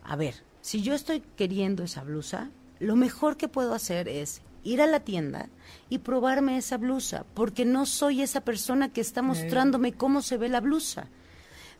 [0.05, 4.83] a ver, si yo estoy queriendo esa blusa, lo mejor que puedo hacer es ir
[4.83, 5.49] a la tienda
[5.89, 10.49] y probarme esa blusa, porque no soy esa persona que está mostrándome cómo se ve
[10.49, 11.09] la blusa.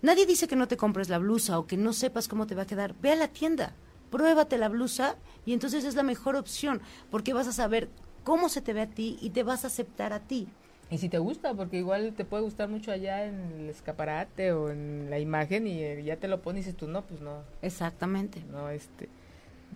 [0.01, 2.63] Nadie dice que no te compres la blusa o que no sepas cómo te va
[2.63, 2.95] a quedar.
[3.01, 3.75] Ve a la tienda,
[4.11, 6.81] pruébate la blusa y entonces es la mejor opción,
[7.11, 7.89] porque vas a saber
[8.25, 10.49] cómo se te ve a ti y te vas a aceptar a ti.
[10.91, 14.71] Y si te gusta, porque igual te puede gustar mucho allá en el escaparate o
[14.71, 17.43] en la imagen y eh, ya te lo pones y dices tú, no, pues no.
[17.61, 18.43] Exactamente.
[18.51, 19.09] No, este.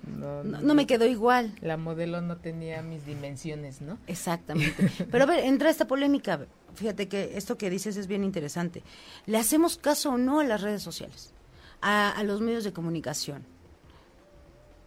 [0.06, 1.54] No, no, me quedó igual.
[1.60, 3.98] La modelo no tenía mis dimensiones, ¿no?
[4.06, 4.90] Exactamente.
[5.10, 6.46] Pero a ver, entra esta polémica.
[6.74, 8.82] Fíjate que esto que dices es bien interesante.
[9.26, 11.32] ¿Le hacemos caso o no a las redes sociales?
[11.80, 13.44] A, a los medios de comunicación.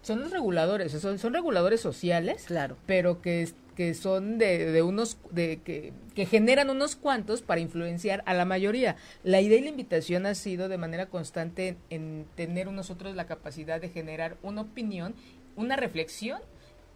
[0.02, 2.78] Son los reguladores, son, son reguladores sociales, claro.
[2.86, 8.24] pero que que son de, de unos de que, que, generan unos cuantos para influenciar
[8.26, 8.96] a la mayoría.
[9.24, 13.82] La idea y la invitación ha sido de manera constante en, tener nosotros la capacidad
[13.82, 15.14] de generar una opinión,
[15.56, 16.42] una reflexión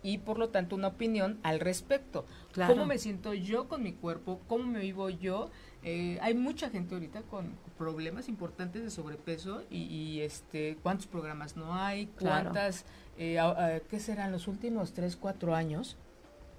[0.01, 2.25] y por lo tanto una opinión al respecto.
[2.67, 4.39] ¿Cómo me siento yo con mi cuerpo?
[4.47, 5.51] ¿Cómo me vivo yo?
[5.83, 11.75] Eh, hay mucha gente ahorita con problemas importantes de sobrepeso y, este cuántos programas no
[11.75, 12.85] hay, cuántas,
[13.17, 15.97] eh, ¿qué serán los últimos tres, cuatro años?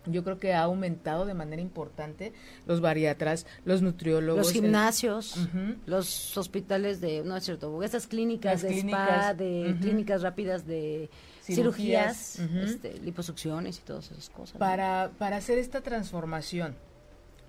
[0.06, 2.32] Yo creo que ha aumentado de manera importante
[2.66, 5.48] los bariatras, los nutriólogos, los gimnasios,
[5.86, 11.10] los hospitales de, no es cierto, esas clínicas de spa, de clínicas rápidas de
[11.42, 14.56] cirugías, este, liposucciones y todas esas cosas.
[14.58, 16.76] Para, para hacer esta transformación,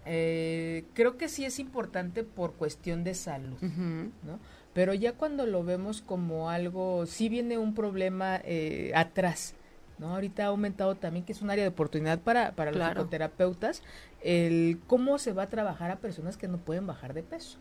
[0.05, 4.39] eh, creo que sí es importante por cuestión de salud, ¿no?
[4.73, 9.53] Pero ya cuando lo vemos como algo, sí viene un problema eh, atrás,
[10.01, 10.15] ¿no?
[10.15, 13.83] Ahorita ha aumentado también, que es un área de oportunidad para, para los psicoterapeutas,
[14.21, 17.59] el cómo se va a trabajar a personas que no pueden bajar de peso.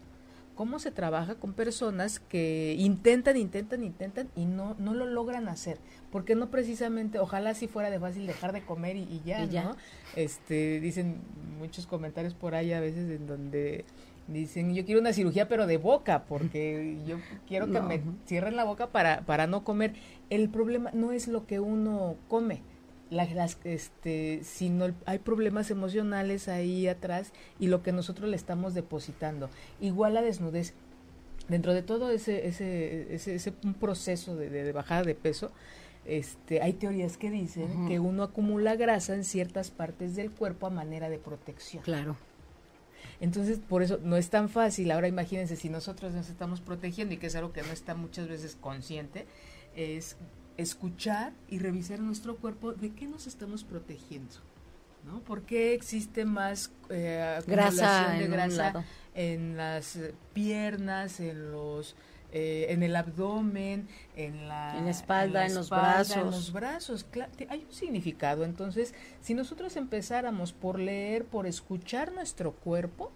[0.57, 5.79] Cómo se trabaja con personas que intentan, intentan, intentan y no, no lo logran hacer.
[6.11, 9.77] Porque no precisamente, ojalá si fuera de fácil dejar de comer y, ya, ¿no?
[10.17, 11.21] Este, dicen
[11.59, 13.85] muchos comentarios por ahí a veces en donde
[14.33, 17.17] Dicen, yo quiero una cirugía pero de boca, porque yo
[17.49, 19.95] quiero que me cierren la boca para, para no comer.
[20.31, 22.63] El problema no es lo que uno come,
[23.11, 29.51] las, este, sino hay problemas emocionales ahí atrás y lo que nosotros le estamos depositando.
[29.81, 30.75] Igual la desnudez.
[31.49, 35.51] Dentro de todo ese, ese, ese, ese un proceso de, bajada de peso,
[36.05, 40.71] este, hay teorías que dicen que uno acumula grasa en ciertas partes del cuerpo a
[40.71, 41.83] manera de protección.
[41.83, 42.17] Claro.
[43.21, 44.91] Entonces, por eso no es tan fácil.
[44.91, 48.29] Ahora imagínense, si nosotros nos estamos protegiendo, y que es algo que no está muchas
[48.29, 49.27] veces consciente,
[49.77, 50.17] es
[50.57, 54.37] escuchar y revisar nuestro cuerpo de qué nos estamos protegiendo.
[55.05, 55.21] ¿no?
[55.21, 59.99] ¿Por qué existe más eh, grasa de grasa en las
[60.33, 61.95] piernas, en los
[62.33, 66.17] eh, en el abdomen, en la, espalda, en, los brazos.
[66.17, 67.07] En los brazos,
[67.49, 68.45] hay un significado.
[68.45, 73.11] Entonces, si nosotros empezáramos por leer, por escuchar nuestro cuerpo,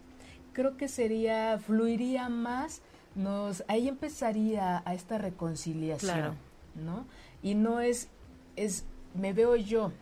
[0.53, 2.81] creo que sería, fluiría más,
[3.15, 6.37] nos, ahí empezaría a esta reconciliación,
[6.75, 7.07] ¿no?
[7.43, 8.09] Y no es,
[8.57, 9.93] es, me veo yo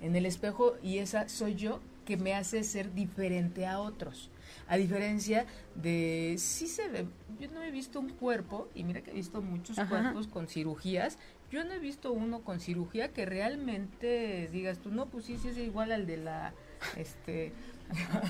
[0.00, 4.30] en el espejo y esa soy yo que me hace ser diferente a otros.
[4.68, 7.06] A diferencia de, sí se ve,
[7.40, 11.18] yo no he visto un cuerpo, y mira que he visto muchos cuerpos con cirugías,
[11.50, 15.48] yo no he visto uno con cirugía que realmente digas tú, no, pues sí, sí
[15.48, 16.54] es igual al de la,
[16.96, 17.52] este...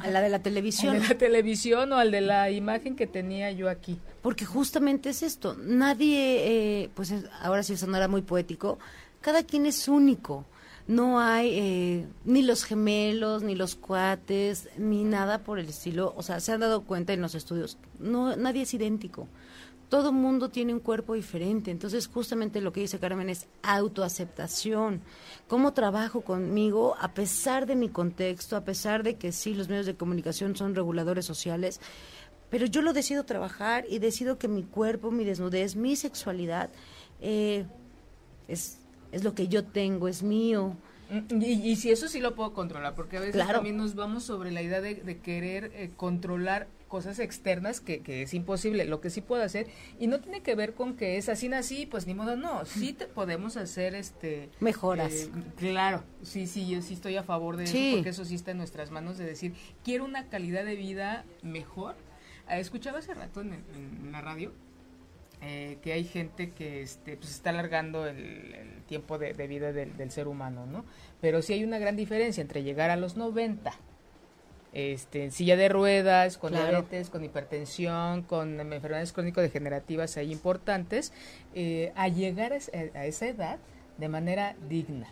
[0.03, 0.95] A la de la televisión.
[1.01, 4.01] de la televisión o al de la imagen que tenía yo aquí.
[4.23, 8.81] Porque justamente es esto, nadie, eh, pues ahora sí sonará muy poético,
[9.21, 10.47] cada quien es único
[10.87, 16.13] no hay eh, ni los gemelos, ni los cuates, ni nada por el estilo.
[16.17, 19.29] O sea, se han dado cuenta en los estudios, no, nadie es idéntico.
[19.89, 21.71] Todo mundo tiene un cuerpo diferente.
[21.71, 25.03] Entonces, justamente lo que dice Carmen es autoaceptación.
[25.49, 29.85] ¿Cómo trabajo conmigo a pesar de mi contexto, a pesar de que sí, los medios
[29.85, 31.79] de comunicación son reguladores sociales?
[32.49, 36.71] Pero yo lo decido trabajar y decido que mi cuerpo, mi desnudez, mi sexualidad
[37.21, 37.67] eh,
[38.49, 38.79] es
[39.13, 40.77] es lo que yo tengo, es mío.
[41.11, 44.51] Mm, y, si eso sí lo puedo controlar, porque a veces también nos vamos sobre
[44.51, 49.21] la idea de, querer eh, controlar cosas externas que, que, es imposible, lo que sí
[49.21, 49.67] puedo hacer,
[49.99, 52.93] y no tiene que ver con que es así nací, pues ni modo, no, sí
[52.93, 55.13] te podemos hacer este mejoras.
[55.13, 58.51] Eh, claro, sí, sí, yo sí estoy a favor de eso, porque eso sí está
[58.51, 61.95] en nuestras manos de decir, quiero una calidad de vida mejor.
[62.49, 63.63] Eh, escuchaba hace rato en,
[64.11, 64.53] la radio
[65.83, 70.67] que hay gente que este, pues está alargando el tiempo de, vida del, ser humano,
[70.67, 70.85] ¿no?
[71.21, 73.73] Pero sí hay una gran diferencia entre llegar a los 90,
[74.73, 81.13] este, en silla de ruedas, con diabetes, con hipertensión, con enfermedades crónico-degenerativas ahí importantes,
[81.55, 83.59] eh, a llegar a esa edad
[83.99, 85.09] de manera digna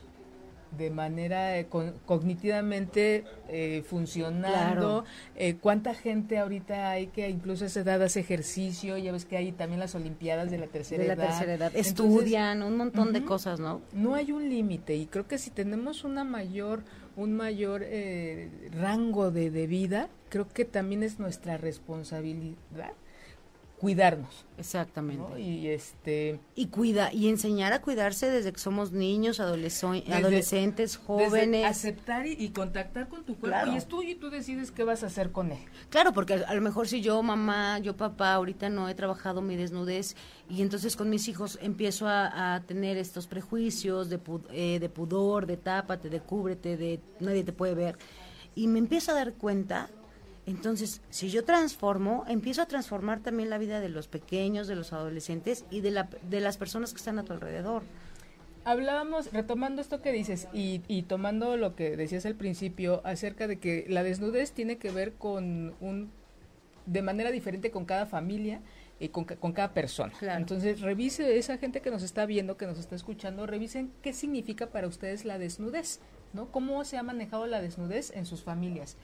[0.76, 1.66] de manera eh,
[2.06, 5.04] cognitivamente eh, funcionando.
[5.36, 8.96] Eh, ¿Cuánta gente ahorita hay que incluso a esa edad hace ejercicio?
[8.96, 11.18] Ya ves que hay también las Olimpiadas de la tercera de edad.
[11.18, 11.72] la tercera edad.
[11.74, 13.80] Estudian un montón de cosas, ¿no?
[13.92, 16.82] No hay un límite y creo que si tenemos una mayor,
[17.16, 17.84] un mayor
[18.72, 22.92] rango de, de vida, creo que también es nuestra responsabilidad
[23.80, 24.44] cuidarnos.
[24.58, 25.22] Exactamente.
[25.26, 25.38] ¿no?
[25.38, 30.92] Y este y cuida y enseñar a cuidarse desde que somos niños, adolescentes, Desde- adolescentes,
[30.92, 31.64] desde jóvenes.
[31.64, 33.72] aceptar y, y contactar con tu cuerpo Claro.
[33.72, 35.58] y es tuyo y tú decides qué vas a hacer con él.
[35.88, 39.40] Claro, porque a a lo mejor si yo, mamá, yo, papá, ahorita no he trabajado
[39.40, 40.14] mi desnudez
[40.50, 44.88] y entonces con mis hijos empiezo a, a tener estos prejuicios de, pu- eh, de
[44.90, 47.96] pudor, de tápate, de cúbrete, de nadie te puede ver.
[48.54, 49.88] Y me empiezo a dar cuenta,
[50.50, 54.92] entonces, si yo transformo, empiezo a transformar también la vida de los pequeños, de los
[54.92, 57.82] adolescentes y de, la, de las personas que están a tu alrededor.
[58.64, 63.58] Hablábamos, retomando esto que dices y, y tomando lo que decías al principio acerca de
[63.58, 66.10] que la desnudez tiene que ver con un,
[66.86, 68.60] de manera diferente con cada familia
[68.98, 70.12] y con, con cada persona.
[70.18, 70.40] Claro.
[70.40, 74.66] Entonces, revise esa gente que nos está viendo, que nos está escuchando, revisen qué significa
[74.66, 76.00] para ustedes la desnudez,
[76.34, 76.50] ¿no?
[76.52, 78.96] ¿Cómo se ha manejado la desnudez en sus familias?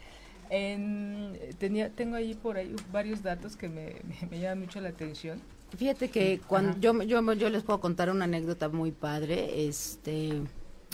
[0.51, 4.91] En- tenía, tengo ahí por ahí varios datos que me, me, me llaman mucho la
[4.91, 5.41] atención.
[5.77, 9.67] Fíjate que cuando yo, yo, yo les puedo contar una anécdota muy padre.
[9.67, 10.43] Este,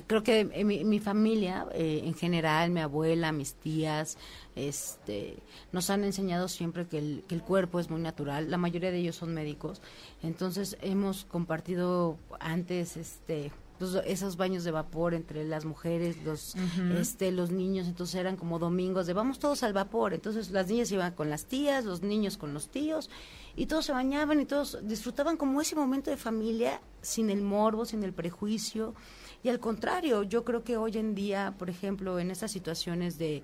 [0.06, 4.16] creo que en mi, mi familia, eh, en general, mi abuela, mis tías,
[4.56, 5.36] este,
[5.72, 8.50] nos han enseñado siempre que el, que el cuerpo es muy natural.
[8.50, 9.82] La mayoría de ellos son médicos.
[10.22, 16.54] Entonces hemos compartido antes, este, los- esos baños de vapor entre las mujeres, los,
[16.98, 17.86] este, los niños.
[17.88, 20.14] Entonces eran como domingos de vamos todos al vapor.
[20.14, 23.10] Entonces las niñas iban con las tías, los niños con los tíos
[23.56, 27.84] y todos se bañaban y todos disfrutaban como ese momento de familia sin el morbo,
[27.84, 28.94] sin el prejuicio.
[29.42, 33.42] Y al contrario, yo creo que hoy en día, por ejemplo, en estas situaciones de,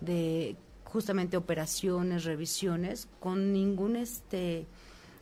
[0.00, 4.66] de justamente operaciones, revisiones, con ningún este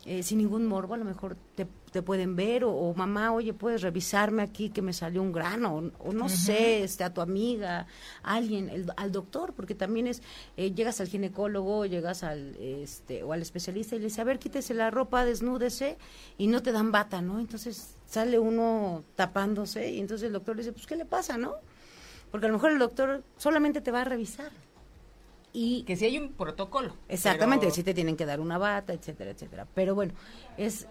[0.05, 3.53] eh, sin ningún morbo, a lo mejor te, te pueden ver, o, o, mamá, oye,
[3.53, 7.21] puedes revisarme aquí que me salió un grano, o, o no sé, este, a tu
[7.21, 7.87] amiga,
[8.23, 10.21] a alguien, el- al doctor, porque también es,
[10.57, 14.39] eh, llegas al ginecólogo, llegas al, este, o al especialista y le dice, a ver,
[14.39, 15.97] quítese la ropa, desnúdese,
[16.37, 17.39] y no te dan bata, ¿no?
[17.39, 21.53] Entonces sale uno tapándose, y entonces el doctor le dice, pues, ¿qué le pasa, no?
[22.31, 24.51] Porque a lo mejor el doctor solamente te va a revisar.
[25.55, 26.95] Y Que si hay un protocolo.
[27.07, 29.67] Exactamente, pero- sí te tienen que dar una bata, etcétera, etcétera.
[29.75, 30.13] Pero bueno,
[30.57, 30.87] es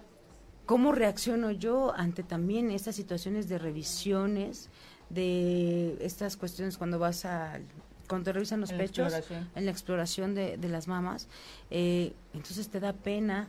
[0.66, 4.68] cómo reacciono yo ante también estas situaciones de revisiones,
[5.10, 7.60] de estas cuestiones cuando vas a
[8.08, 9.14] cuando te revisan los En pechos,
[9.54, 11.28] en la exploración de, de las mamas,
[11.70, 13.48] eh, entonces te da pena,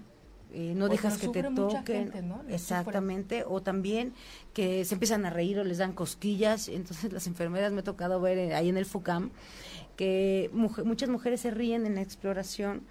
[0.53, 2.35] eh, no Pues dejas que te toquen, gente, ¿no?
[2.35, 2.55] Lo sufre.
[2.55, 4.13] exactamente, o también
[4.53, 8.21] que se empiezan a reír o les dan cosquillas, entonces las enfermeras me ha tocado
[8.21, 9.31] ver eh, ahí en el FUCAM
[9.95, 12.81] que muchas mujeres se ríen en la exploración,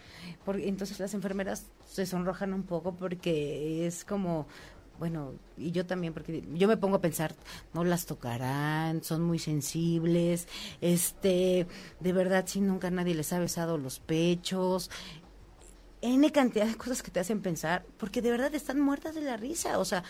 [0.44, 4.46] porque entonces las enfermeras se sonrojan un poco porque es como,
[5.00, 7.34] bueno, y yo también, porque yo me pongo a pensar,
[7.74, 10.46] no las tocarán, son muy sensibles,
[10.80, 11.66] este,
[11.98, 14.90] de verdad, si nunca nadie les ha besado los pechos,
[16.02, 19.36] N cantidad de cosas que te hacen pensar, porque de verdad están muertas de la
[19.36, 20.02] risa, o sea,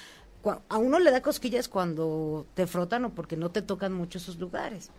[0.68, 4.38] a uno le da cosquillas cuando te frotan o porque no te tocan mucho esos
[4.38, 4.90] lugares.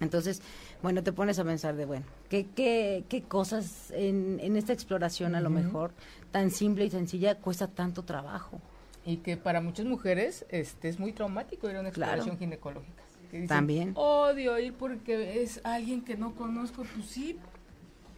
[0.00, 0.40] Entonces,
[0.82, 5.34] bueno, te pones a pensar de, bueno, ¿qué, qué, qué cosas en, en esta exploración
[5.34, 5.58] a lo Ujú.
[5.58, 5.92] mejor
[6.32, 8.60] tan simple y sencilla cuesta tanto trabajo?
[9.04, 12.12] Y que para muchas mujeres este es muy traumático ir a una Claro.
[12.12, 13.02] exploración ginecológica.
[13.30, 13.92] Que dicen, También.
[13.94, 16.84] Odio ir porque es alguien que no conozco.
[16.94, 17.38] Pues sí,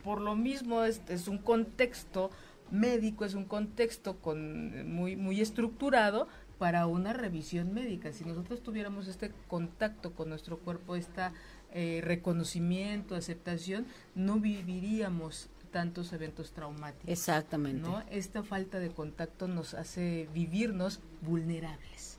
[0.05, 2.31] por lo mismo es, es un contexto
[2.71, 8.13] médico, es un contexto con muy, muy estructurado para una revisión médica.
[8.13, 11.33] Si nosotros tuviéramos este contacto con nuestro cuerpo, esta
[11.73, 17.09] eh, reconocimiento, aceptación, no viviríamos tantos eventos traumáticos.
[17.09, 17.89] Exactamente.
[17.89, 18.03] ¿no?
[18.11, 22.19] Esta falta de contacto nos hace vivirnos vulnerables.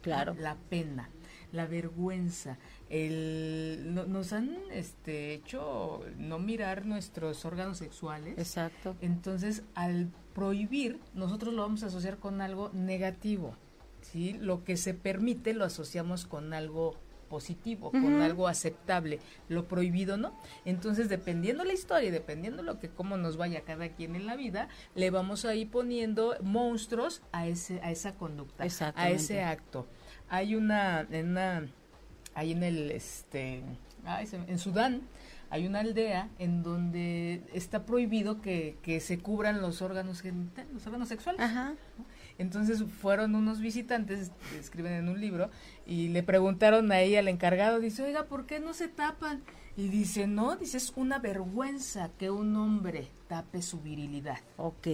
[0.00, 0.34] Claro.
[0.38, 1.10] La pena,
[1.52, 2.58] la vergüenza,
[2.90, 8.38] el, no- nos han este, hecho no mirar nuestros órganos sexuales.
[8.38, 8.96] Exacto.
[9.00, 13.56] Entonces, al prohibir, nosotros lo vamos a asociar con algo negativo.
[14.00, 14.32] ¿sí?
[14.34, 16.96] Lo que se permite lo asociamos con algo
[17.28, 19.18] positivo, con algo aceptable.
[19.48, 20.38] Lo prohibido no.
[20.66, 24.36] Entonces, dependiendo la historia, y dependiendo lo que cómo nos vaya cada quien en la
[24.36, 28.64] vida, le vamos a ir poniendo monstruos a ese a esa conducta,
[28.96, 29.86] a ese acto.
[30.28, 31.66] Hay una en una
[32.34, 33.62] ahí en el este
[34.04, 35.02] en Sudán
[35.52, 40.86] hay una aldea en donde está prohibido que, que se cubran los órganos genitales, los
[40.86, 41.42] órganos sexuales.
[41.42, 41.74] Ajá.
[42.38, 45.50] Entonces fueron unos visitantes, escriben en un libro,
[45.86, 49.42] y le preguntaron ahí al encargado, dice, oiga, ¿por qué no se tapan?
[49.74, 54.38] Y dice, no, dice, es una vergüenza que un hombre tape su virilidad.
[54.58, 54.86] Ok,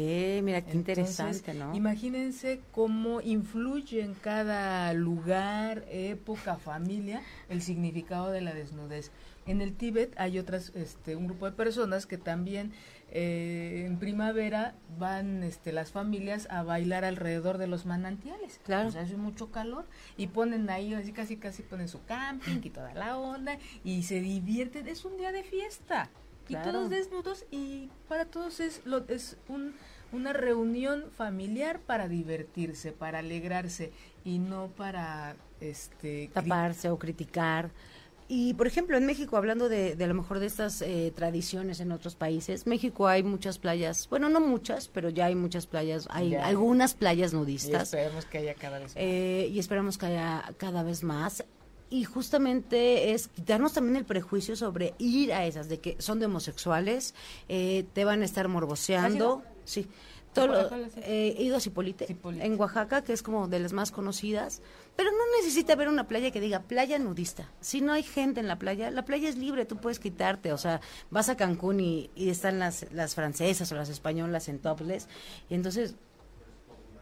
[0.43, 1.75] mira qué interesante, ¿no?
[1.75, 9.11] Imagínense cómo influye en cada lugar, época, familia, el significado de la desnudez.
[9.47, 12.71] En el Tíbet hay otras, este, un grupo de personas que también
[13.11, 18.61] eh, en primavera van este, las familias a bailar alrededor de los manantiales.
[18.65, 18.89] Claro.
[18.89, 19.87] O sea, hace mucho calor
[20.17, 24.21] y ponen ahí, así casi casi ponen su camping y toda la onda y se
[24.21, 24.89] divierten.
[24.89, 26.11] Es un día de fiesta.
[26.49, 29.75] Y todos desnudos y para todos es, lo, es un,
[30.13, 33.93] una reunión familiar para divertirse, para alegrarse
[34.25, 37.71] y no para este taparse o criticar.
[38.31, 41.81] Y, por ejemplo, en México, hablando de, de a lo mejor de estas eh, tradiciones
[41.81, 46.07] en otros países, México hay muchas playas, bueno, no muchas, pero ya hay muchas playas,
[46.11, 46.47] hay Ya.
[46.47, 47.85] algunas playas y nudistas.
[47.85, 48.97] esperemos que haya cada vez más.
[48.97, 51.43] Eh, y esperamos que haya cada vez más.
[51.91, 56.27] Y justamente es quitarnos también el prejuicio sobre ir a esas, de que son de
[56.27, 57.15] homosexuales,
[57.49, 59.43] eh, te van a estar morboseando.
[59.65, 59.87] Sí.
[60.33, 62.45] Todo eh, he ido a Cipolite, Cipolite.
[62.45, 64.63] en Oaxaca, que es como de las más conocidas,
[64.95, 67.51] pero no necesita haber una playa que diga playa nudista.
[67.61, 70.59] Si no hay gente en la playa, la playa es libre, tú puedes quitarte, o
[70.59, 75.09] sea, vas a Cancún y, y están las, las francesas o las españolas en topless,
[75.49, 75.97] y entonces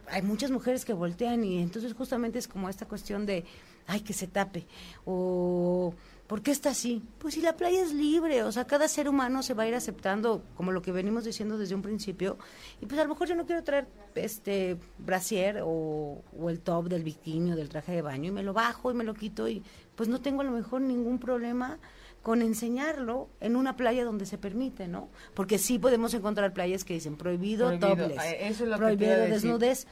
[0.09, 3.45] hay muchas mujeres que voltean y entonces justamente es como esta cuestión de,
[3.87, 4.65] ay, que se tape,
[5.05, 5.93] o
[6.27, 7.01] ¿por qué está así?
[7.19, 9.75] Pues si la playa es libre, o sea, cada ser humano se va a ir
[9.75, 12.37] aceptando, como lo que venimos diciendo desde un principio,
[12.81, 16.89] y pues a lo mejor yo no quiero traer este brasier o, o el top
[16.89, 19.47] del bikini o del traje de baño y me lo bajo y me lo quito
[19.47, 19.63] y
[19.95, 21.79] pues no tengo a lo mejor ningún problema
[22.21, 25.09] con enseñarlo en una playa donde se permite, ¿no?
[25.33, 29.15] Porque sí podemos encontrar playas que dicen prohibido, Prohibido, topless, eh, eso es lo prohibido
[29.15, 29.87] decir.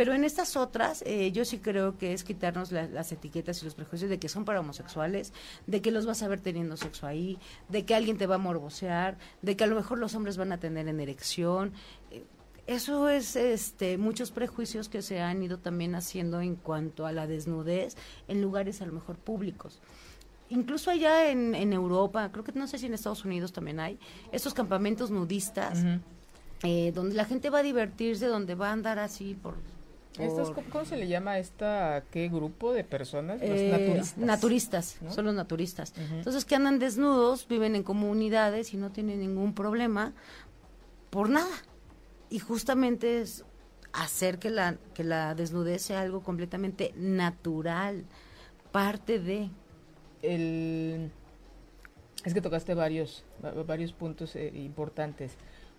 [0.00, 3.66] Pero en estas otras, eh, yo sí creo que es quitarnos la- las etiquetas y
[3.66, 5.34] los prejuicios de que son para homosexuales,
[5.66, 7.36] de que los vas a ver teniendo sexo ahí,
[7.68, 10.52] de que alguien te va a morbosear, de que a lo mejor los hombres van
[10.52, 11.74] a tener en erección.
[12.10, 12.24] Eh,
[12.66, 17.26] Eso es este, muchos prejuicios que se han ido también haciendo en cuanto a la
[17.26, 17.94] desnudez
[18.26, 19.80] en lugares a lo mejor públicos.
[20.48, 23.98] Incluso allá en, en Europa, creo que no sé si en Estados Unidos también hay,
[24.32, 25.84] estos campamentos nudistas,
[26.62, 29.56] eh, donde la gente va a divertirse, donde va a andar así por...
[30.16, 33.40] Por- ¿Cómo se le llama a esta, qué grupo de personas?
[33.40, 34.18] Los eh, naturistas.
[34.18, 35.10] naturistas, ¿no?
[35.12, 35.94] son los naturistas.
[35.96, 40.12] Entonces que andan desnudos, viven en comunidades y no tienen ningún problema
[41.10, 41.54] por nada.
[42.28, 43.44] Y justamente es
[43.92, 48.04] hacer que la, que la desnudez sea algo completamente natural,
[48.72, 49.50] parte de...
[50.22, 51.10] el
[52.24, 55.32] es que tocaste varios va- varios puntos eh, importantes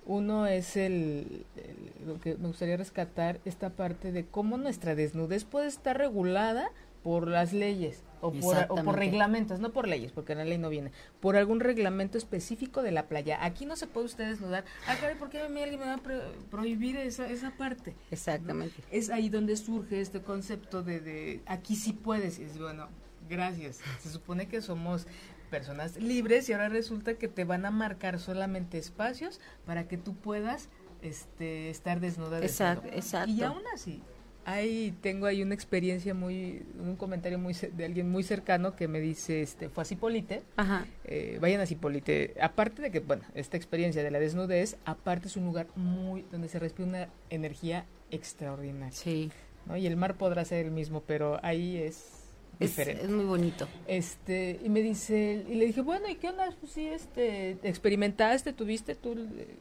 [0.05, 5.43] uno es el, el- lo que me gustaría rescatar esta parte de cómo nuestra desnudez
[5.45, 6.69] puede estar regulada
[7.03, 10.59] por las leyes o por, o por reglamentos, no por leyes, porque en la ley
[10.59, 13.43] no viene, por algún reglamento específico de la playa.
[13.43, 14.65] Aquí no se puede usted desnudar.
[14.87, 17.95] Ah, caray, ¿por qué a mí alguien me va a pro- prohibir esa, esa parte?
[18.11, 18.75] Exactamente.
[18.91, 22.37] es ahí donde surge este concepto de, de aquí sí puedes.
[22.37, 22.87] Y es bueno,
[23.27, 23.79] gracias.
[23.99, 25.07] Se supone que somos
[25.51, 30.15] personas libres y ahora resulta que te van a marcar solamente espacios para que tú
[30.15, 30.69] puedas
[31.03, 32.39] este, estar desnuda.
[32.39, 32.97] Exacto, desnudo.
[32.97, 33.31] exacto.
[33.31, 34.01] Y aún así,
[34.45, 38.99] ahí tengo ahí una experiencia muy, un comentario muy de alguien muy cercano que me
[38.99, 40.85] dice, este, fue a Cipolite, Ajá.
[41.03, 42.35] eh, vayan a Cipolite.
[42.41, 46.47] Aparte de que, bueno, esta experiencia de la desnudez, aparte es un lugar muy, donde
[46.47, 48.91] se respira una energía extraordinaria.
[48.97, 49.31] Sí.
[49.65, 49.77] ¿no?
[49.77, 52.20] Y el mar podrá ser el mismo, pero ahí es
[52.61, 53.03] Es, diferente.
[53.03, 53.67] es muy bonito.
[53.87, 56.53] Este, y me dice, y le dije, bueno, ¿y qué onda?
[56.59, 59.15] Pues sí, este, experimentaste, tuviste tú,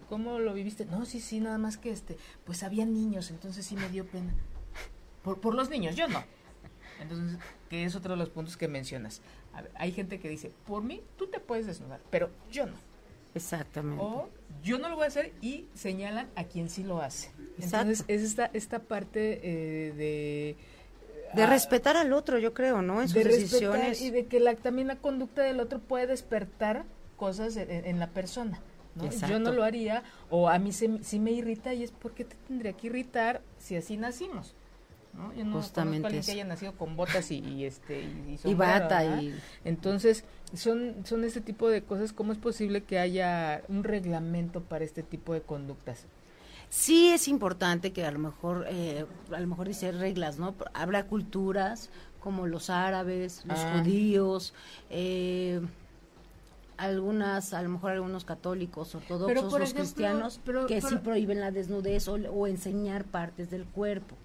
[0.09, 0.85] ¿cómo lo viviste?
[0.85, 4.35] No, sí, sí, nada más que este, pues había niños, entonces sí me dio pena.
[5.23, 6.23] Por, por los niños, yo no.
[7.01, 7.39] Entonces,
[7.69, 9.23] que es otro de los puntos que mencionas.
[9.55, 12.77] A ver, hay gente que dice, por mí, tú te puedes desnudar, pero yo no.
[13.35, 14.03] Exactamente.
[14.03, 14.29] O
[14.63, 17.29] yo no lo voy a hacer y señalan a quien sí lo hace.
[17.57, 17.65] Exacto.
[17.65, 20.57] Entonces, es esta, esta parte eh, de...
[21.35, 23.01] de ah, respetar al otro, yo creo, ¿no?
[23.01, 24.01] En sus de decisiones.
[24.01, 26.85] y de que la, también la conducta del otro puede despertar
[27.17, 28.61] cosas en, en la persona.
[28.95, 29.11] ¿no?
[29.29, 32.37] Yo no lo haría, o a mí se, sí me irrita, y es porque te
[32.49, 34.55] tendría que irritar si así nacimos.
[35.15, 35.33] ¿no?
[35.35, 38.55] Yo no Justamente conozco a que haya nacido con botas y, y este y, y
[38.55, 39.23] bata ¿verdad?
[39.23, 40.25] y Entonces,
[40.55, 45.03] son, son este tipo de cosas, ¿cómo es posible que haya un reglamento para este
[45.03, 46.07] tipo de conductas?
[46.71, 51.07] Sí es importante que a lo mejor eh, a lo mejor dice reglas no habrá
[51.07, 51.91] culturas
[52.21, 53.75] como los árabes los Ah.
[53.79, 54.55] judíos
[54.89, 55.61] eh,
[56.77, 61.51] algunas a lo mejor algunos católicos ortodoxos los ejemplo, cristianos pero- que sí prohíben la
[61.51, 64.17] desnudez o, o enseñar partes del cuerpo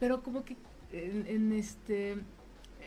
[0.00, 0.56] Pero como que
[0.92, 2.16] en, en este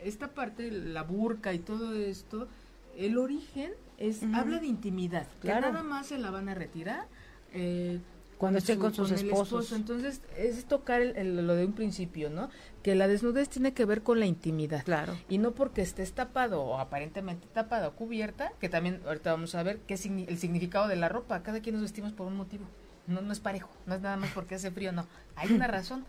[0.04, 2.48] esta parte, la burka y todo esto,
[2.96, 5.66] el origen es habla de intimidad, Claro.
[5.66, 7.08] que nada más se la van a retirar
[7.52, 8.00] eh,
[8.38, 9.48] Cuando estén con sus esposos.
[9.48, 9.76] esposo.
[9.76, 12.50] Entonces, es tocar el- el- lo de un principio, ¿no?
[12.84, 14.84] Que la desnudez tiene que ver con la intimidad.
[14.84, 15.18] Claro.
[15.28, 19.64] Y no porque estés tapado o aparentemente tapada o cubierta, que también ahorita vamos a
[19.64, 21.42] ver qué el significado de la ropa.
[21.42, 22.66] Cada quien nos vestimos por un motivo.
[23.08, 25.08] No, no es parejo, no es nada más porque hace frío, no.
[25.36, 26.06] Hay una razón,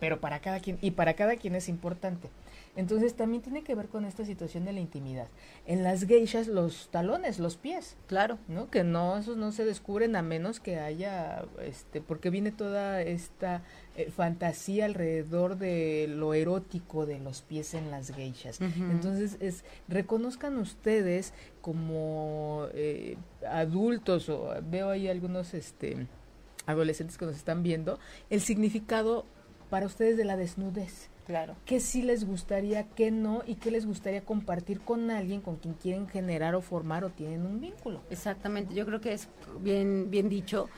[0.00, 2.28] pero para cada quien, y para cada quien es importante.
[2.76, 5.26] Entonces también tiene que ver con esta situación de la intimidad.
[5.66, 8.38] En las geishas, los talones, los pies, Claro.
[8.46, 8.70] ¿no?
[8.70, 13.62] Que no, esos no se descubren a menos que haya, este, porque viene toda esta
[13.96, 18.60] eh, fantasía alrededor de lo erótico de los pies en las geishas.
[18.60, 23.16] Entonces, es, reconozcan ustedes como eh,
[23.48, 26.06] adultos, o veo ahí algunos, este,
[26.66, 27.98] adolescentes que nos están viendo,
[28.30, 29.26] el significado
[29.70, 31.54] para ustedes de la desnudez Claro.
[31.64, 35.74] qué sí les gustaría, qué no, y qué les gustaría compartir con alguien con quien
[35.74, 38.00] quieren generar o formar o tienen un vínculo.
[38.10, 39.28] Exactamente, yo creo que es
[39.60, 40.68] bien, bien dicho.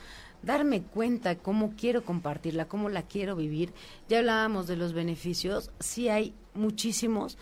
[0.43, 3.73] Darme cuenta cómo quiero compartirla, cómo la quiero vivir.
[4.09, 7.37] Ya hablábamos de los beneficios, sí hay muchísimos,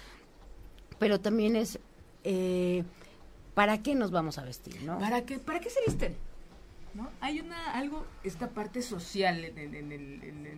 [1.00, 1.80] pero también es
[2.24, 2.84] eh,
[3.56, 5.00] para qué nos vamos a vestir, ¿no?
[5.00, 6.16] ¿Para qué, ¿Para qué se visten?
[6.94, 7.10] ¿No?
[7.22, 9.92] Hay una, algo, esta parte social en, el, en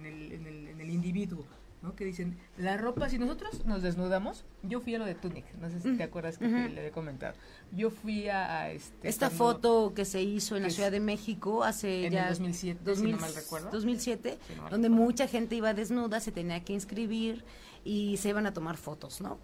[0.06, 1.46] el- en el individuo,
[1.84, 1.96] ¿no?
[1.96, 5.70] Que dicen, la ropa, si nosotros nos desnudamos, yo fui a lo de Tunic, no
[5.70, 7.36] sé si Mm, te acuerdas que te- le he comentado.
[7.72, 9.08] Yo fui a, a este...
[9.08, 12.80] Esta foto que se hizo en la Ciudad de México hace En ya el 2007,
[12.80, 13.70] si 2000 no mal recuerdo.
[13.72, 15.06] 2007, Si no mal donde recuerdo.
[15.06, 17.44] mucha gente iba desnuda, se tenía que inscribir
[17.84, 19.38] y se iban a tomar fotos, ¿no?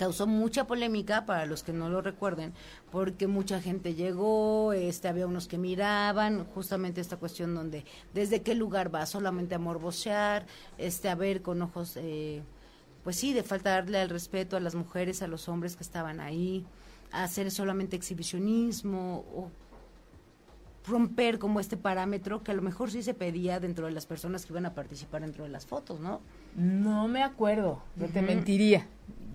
[0.00, 2.54] Causó mucha polémica para los que no lo recuerden,
[2.90, 7.84] porque mucha gente llegó, este, había unos que miraban, justamente esta cuestión donde
[8.14, 10.46] desde qué lugar va, solamente a morbosear,
[10.78, 12.42] este, a ver con ojos, eh,
[13.04, 16.64] pues sí, de faltarle al respeto a las mujeres, a los hombres que estaban ahí,
[17.12, 19.50] a hacer solamente exhibicionismo o
[20.86, 24.46] romper como este parámetro que a lo mejor sí se pedía dentro de las personas
[24.46, 26.22] que iban a participar dentro de las fotos, ¿no?
[26.56, 28.86] No me acuerdo, no te mentiría.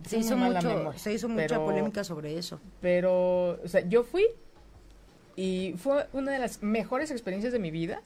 [0.08, 2.60] Se hizo mucho, memoria, se hizo mucha pero- polémica sobre eso.
[2.82, 4.26] Pero, o sea, yo fui
[5.36, 8.02] y fue una de las mejores experiencias de mi vida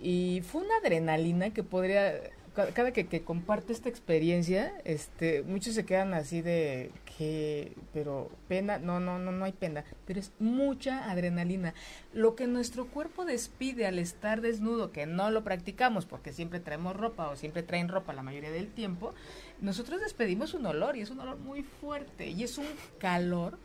[0.00, 2.12] y fue una adrenalina que podría,
[2.54, 8.78] cada que, que comparto esta experiencia, este, muchos se quedan así de que, pero pena,
[8.78, 11.74] no, no, no, no hay pena, pero es mucha adrenalina.
[12.12, 16.96] Lo que nuestro cuerpo despide al estar desnudo, que no lo practicamos porque siempre traemos
[16.96, 19.14] ropa o siempre traen ropa la mayoría del tiempo,
[19.60, 22.66] nosotros despedimos un olor y es un olor muy fuerte y es un
[22.98, 23.58] calor.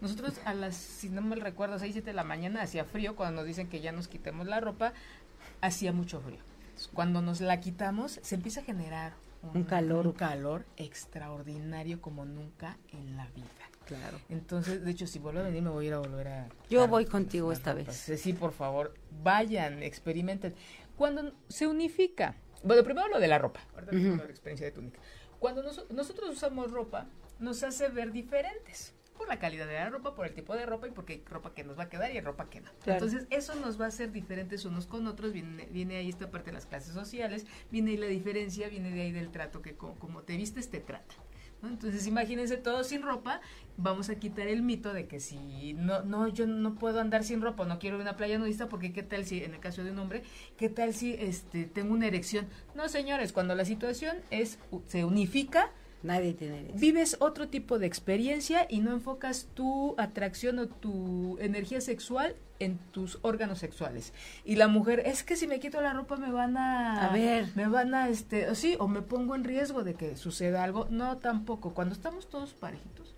[0.00, 3.42] Nosotros a las, si no me recuerdo, 6, 7 de la mañana hacía frío cuando
[3.42, 4.92] nos dicen que ya nos quitemos la ropa,
[5.60, 6.51] hacía mucho frío.
[6.88, 9.12] Cuando nos la quitamos se empieza a generar
[9.54, 10.06] Un calor.
[10.06, 13.46] un calor extraordinario como nunca en la vida.
[13.86, 14.18] Claro.
[14.28, 16.48] Entonces, de hecho, si vuelvo a venir, me voy a ir a volver a...
[16.70, 18.06] Yo voy contigo esta ropas.
[18.08, 18.20] vez.
[18.20, 20.54] Sí, por favor, vayan, experimenten.
[20.96, 23.92] Cuando se unifica, bueno, primero lo de la ropa, ahorita
[24.24, 25.00] la experiencia de túnica.
[25.40, 27.06] Cuando nos- nosotros usamos ropa,
[27.40, 28.94] nos hace ver diferentes.
[29.22, 31.54] Por la calidad de la ropa, por el tipo de ropa y porque hay ropa
[31.54, 32.70] que nos va a quedar y hay ropa que no.
[32.82, 33.04] Claro.
[33.04, 35.32] Entonces, eso nos va a hacer diferentes unos con otros.
[35.32, 39.00] Viene, viene ahí esta parte de las clases sociales, viene ahí la diferencia, viene de
[39.02, 41.14] ahí del trato que co- como te vistes te trata.
[41.62, 41.68] ¿no?
[41.68, 43.40] Entonces imagínense todos sin ropa,
[43.76, 47.40] vamos a quitar el mito de que si no, no, yo no puedo andar sin
[47.40, 49.84] ropa, no quiero ir a una playa nudista porque qué tal si, en el caso
[49.84, 50.24] de un hombre,
[50.56, 52.48] qué tal si este tengo una erección.
[52.74, 55.70] No señores, cuando la situación es, se unifica,
[56.02, 56.78] Nadie tiene eso.
[56.78, 62.78] vives otro tipo de experiencia y no enfocas tu atracción o tu energía sexual en
[62.92, 64.12] tus órganos sexuales.
[64.44, 67.08] Y la mujer, es que si me quito la ropa me van a...
[67.08, 67.48] A ver.
[67.56, 70.86] Me van a, este, o sí, o me pongo en riesgo de que suceda algo.
[70.90, 71.74] No, tampoco.
[71.74, 73.14] Cuando estamos todos parejitos,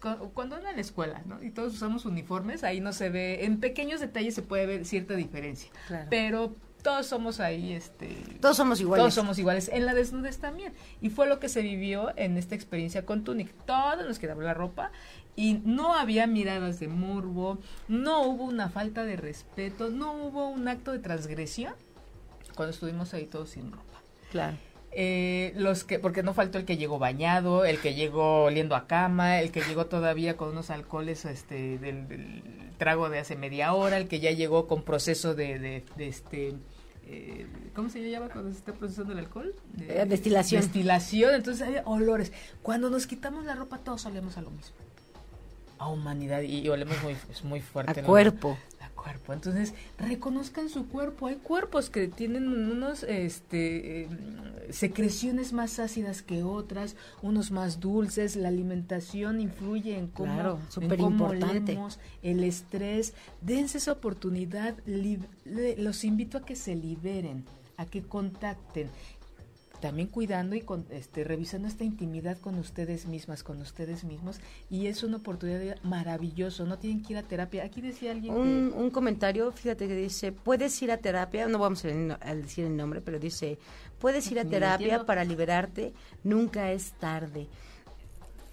[0.00, 1.42] cu- cuando anda en la escuela, ¿no?
[1.42, 5.14] Y todos usamos uniformes, ahí no se ve, en pequeños detalles se puede ver cierta
[5.14, 5.70] diferencia.
[5.86, 6.06] Claro.
[6.10, 6.56] Pero
[6.86, 8.06] todos somos ahí, este...
[8.40, 9.02] Todos somos iguales.
[9.02, 9.68] Todos somos iguales.
[9.72, 10.72] En la desnudez también.
[11.00, 13.52] Y fue lo que se vivió en esta experiencia con Tunic.
[13.66, 14.92] Todos nos quedaba la ropa
[15.34, 17.58] y no había miradas de morbo,
[17.88, 21.74] no hubo una falta de respeto, no hubo un acto de transgresión
[22.54, 24.00] cuando estuvimos ahí todos sin ropa.
[24.30, 24.56] Claro.
[24.92, 28.86] Eh, los que, porque no faltó el que llegó bañado, el que llegó oliendo a
[28.86, 32.42] cama, el que llegó todavía con unos alcoholes este, del, del
[32.78, 36.54] trago de hace media hora, el que ya llegó con proceso de, de, de este
[37.06, 39.54] eh, ¿cómo se llama cuando se está procesando el alcohol?
[39.78, 40.62] Eh, destilación.
[40.62, 42.32] Destilación, entonces hay olores.
[42.62, 44.74] Cuando nos quitamos la ropa todos olemos a lo mismo.
[45.78, 48.00] A humanidad y, y olemos muy, es muy fuerte.
[48.00, 48.08] A ¿no?
[48.08, 48.58] cuerpo.
[49.06, 49.32] Cuerpo.
[49.34, 51.28] Entonces, reconozcan su cuerpo.
[51.28, 54.08] Hay cuerpos que tienen unos este, em,
[54.70, 58.34] secreciones más ácidas que otras, unos más dulces.
[58.34, 61.28] La alimentación influye en cómo, Claro, en cómo
[62.22, 63.14] el estrés.
[63.40, 64.74] Dense esa oportunidad.
[64.86, 67.44] li- le- los invito a que se liberen,
[67.76, 68.88] a que contacten
[69.80, 74.86] también cuidando y con, este, revisando esta intimidad con ustedes mismas, con ustedes mismos, y
[74.86, 77.64] es una oportunidad maravilloso, no tienen que ir a terapia.
[77.64, 81.84] Aquí decía alguien Un, un comentario, fíjate que dice, puedes ir a terapia, no vamos
[81.84, 83.58] a, decir el nombre, pero dice,
[83.98, 85.92] puedes ir a terapia para liberarte,
[86.24, 87.46] nunca es tarde.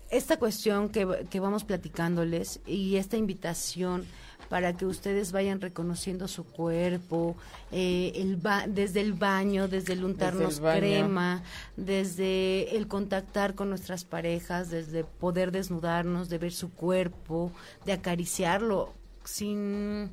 [0.09, 4.05] Esta cuestión que, que vamos platicándoles y esta invitación
[4.53, 7.35] para que ustedes vayan reconociendo su cuerpo,
[7.71, 11.41] eh, el ba- desde el baño, desde el untarnos crema,
[11.75, 17.51] desde el contactar con nuestras parejas, desde poder desnudarnos, de ver su cuerpo,
[17.83, 18.93] de acariciarlo
[19.23, 20.11] sin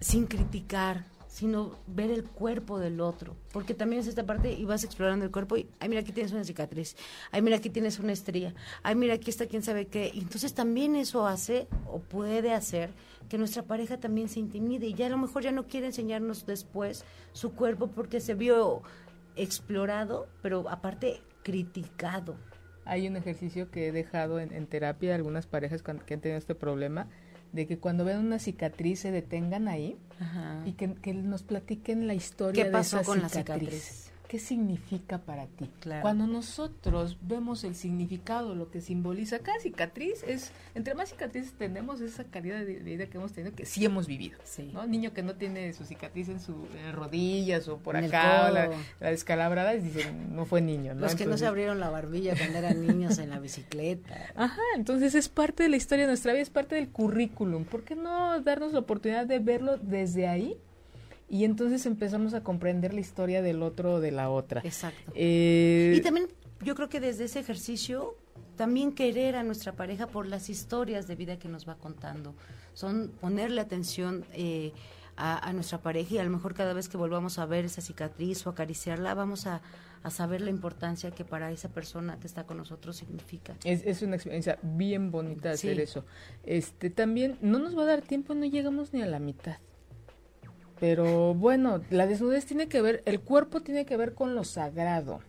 [0.00, 1.04] sin criticar,
[1.34, 5.32] sino ver el cuerpo del otro, porque también es esta parte y vas explorando el
[5.32, 6.94] cuerpo y ay mira aquí tienes una cicatriz,
[7.32, 8.54] ay mira aquí tienes una estría,
[8.84, 12.90] ay mira aquí está quién sabe qué, entonces también eso hace o puede hacer
[13.28, 14.86] que nuestra pareja también se intimide.
[14.86, 18.82] Y ya a lo mejor ya no quiere enseñarnos después su cuerpo porque se vio
[19.34, 22.36] explorado, pero aparte criticado.
[22.84, 27.08] Hay un ejercicio que he dejado en, terapia algunas parejas que han tenido este problema,
[27.54, 29.96] de que cuando ven una cicatriz se detengan ahí
[30.66, 34.10] y que, que nos platiquen la historia ¿Qué pasó de esa con la cicatriz.
[34.34, 35.70] ¿Qué significa para ti?
[35.78, 36.02] Claro.
[36.02, 42.00] Cuando nosotros vemos el significado, lo que simboliza cada cicatriz, es entre más cicatrices tenemos,
[42.00, 44.36] esa calidad de vida que hemos tenido, que sí hemos vivido.
[44.42, 44.72] Sí.
[44.74, 44.88] ¿no?
[44.88, 46.56] Niño que no tiene su cicatriz en sus
[46.90, 50.94] rodillas o por En acá, la, la descalabrada, dicen, no fue niño.
[50.94, 51.02] ¿no?
[51.02, 54.16] Los que no se abrieron la barbilla cuando eran niños en la bicicleta.
[54.34, 57.66] Ajá, entonces es parte de la historia de nuestra vida, es parte del currículum.
[57.66, 60.58] ¿Por qué no darnos la oportunidad de verlo desde ahí?
[61.28, 64.60] Y entonces empezamos a comprender la historia del otro o de la otra.
[64.64, 65.12] Exacto.
[65.14, 66.28] Eh, Y también
[66.62, 68.16] yo creo que desde ese ejercicio
[68.56, 72.34] también querer a nuestra pareja por las historias de vida que nos va contando.
[72.74, 74.72] Son ponerle atención eh,
[75.16, 77.80] a, a nuestra pareja y a lo mejor cada vez que volvamos a ver esa
[77.80, 79.60] cicatriz o acariciarla vamos a,
[80.02, 83.56] a saber la importancia que para esa persona que está con nosotros significa.
[83.64, 85.82] es, es una experiencia bien bonita hacer Sí.
[85.82, 86.04] eso.
[86.44, 89.56] Este, también no nos va a dar tiempo, no llegamos ni a la mitad.
[90.80, 95.20] Pero bueno, la desnudez tiene que ver, el cuerpo tiene que ver con lo sagrado.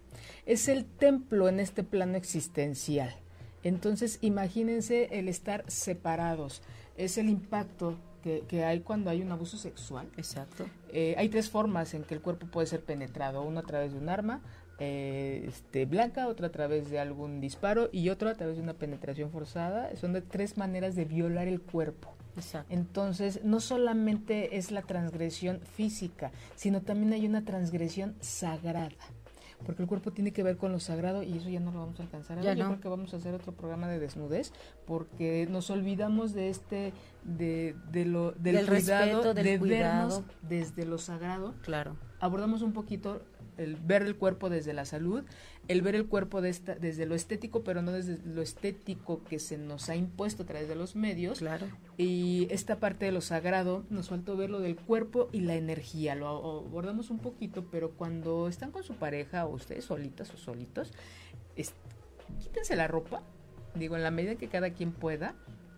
[0.45, 3.13] Es el templo en este plano existencial.
[3.63, 6.61] Entonces, imagínense el estar separados.
[6.97, 10.07] Es el impacto que, que hay cuando hay un abuso sexual.
[10.17, 10.65] Exacto.
[10.91, 13.41] Eh, hay tres formas en que el cuerpo puede ser penetrado.
[13.41, 14.41] Uno a través de un arma
[14.77, 18.73] eh, este, blanca, otra a través de algún disparo y otro a través de una
[18.73, 19.95] penetración forzada.
[19.95, 22.13] Son de tres maneras de violar el cuerpo.
[22.35, 22.73] Exacto.
[22.73, 28.89] Entonces, no solamente es la transgresión física, sino también hay una transgresión sagrada.
[29.65, 31.99] Porque el cuerpo tiene que ver con lo sagrado y eso ya no lo vamos
[31.99, 32.39] a alcanzar.
[32.41, 32.53] Ya.
[32.53, 32.69] Yo no.
[32.71, 34.51] creo que vamos a hacer otro programa de desnudez
[34.85, 40.09] porque nos olvidamos de este, de, de lo, del, Del cuidado, respeto, del de cuidado.
[40.09, 41.95] vernos desde lo sagrado Claro.
[42.19, 43.21] abordamos un poquito
[43.57, 45.23] el ver el cuerpo desde la salud,
[45.67, 49.39] el ver el cuerpo de esta, desde lo estético, pero no desde lo estético que
[49.39, 51.39] se nos ha impuesto a través de los medios.
[51.39, 51.67] Claro.
[51.97, 56.15] Y esta parte de lo sagrado, nos faltó ver lo del cuerpo y la energía.
[56.15, 60.93] Lo abordamos un poquito, pero cuando están con su pareja o ustedes solitas o solitos,
[61.55, 61.73] es-
[62.41, 63.23] quítense la ropa,
[63.75, 65.35] digo, en la medida que cada quien pueda,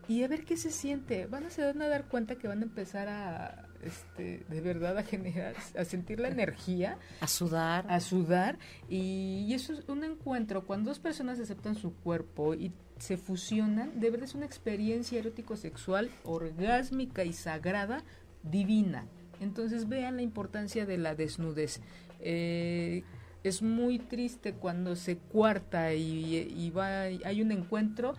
[0.07, 1.25] y a ver qué se siente.
[1.25, 4.98] Van a se van a dar cuenta que van a empezar a, este, de verdad,
[4.98, 7.86] a generar, a sentir la energía A sudar.
[7.90, 8.58] a sudar
[8.90, 14.00] y, y eso es un encuentro cuando dos personas aceptan su cuerpo y se fusionan,
[14.00, 18.04] de verdad es una experiencia erótico-sexual orgásmica y sagrada
[18.44, 19.06] divina.
[19.40, 21.80] Entonces vean la importancia de la desnudez.
[22.20, 23.04] Eh,
[23.44, 28.16] es muy triste cuando se cuarta y, y va, hay un encuentro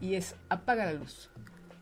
[0.00, 1.28] y es apaga la luz,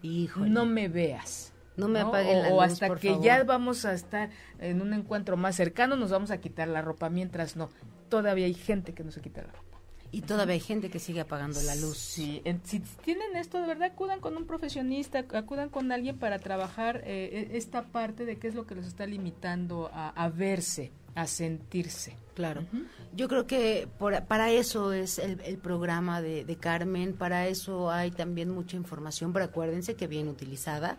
[0.03, 0.49] Híjole.
[0.51, 1.53] no me veas.
[1.79, 2.09] No me ¿no?
[2.09, 3.25] apaguen o, la o luz, hasta por que favor.
[3.25, 7.09] ya vamos a estar en un encuentro más cercano, nos vamos a quitar la ropa,
[7.09, 7.71] mientras no.
[8.11, 9.65] Todavía hay gente que no se quita la ropa.
[10.11, 11.99] Y todavía hay gente que sigue apagando la luz.
[11.99, 16.39] Sí, en- si tienen esto, de verdad, acudan con un profesionista, acudan con alguien para
[16.39, 20.31] trabajar eh, e- esta parte de qué es lo que los está limitando a, a
[20.31, 22.17] verse, a sentirse.
[22.35, 22.65] Claro.
[23.13, 23.89] Yo creo que
[24.29, 29.97] para eso es el, programa de, Carmen, para eso hay también mucha información, pero acuérdense
[29.97, 30.99] que bien utilizada.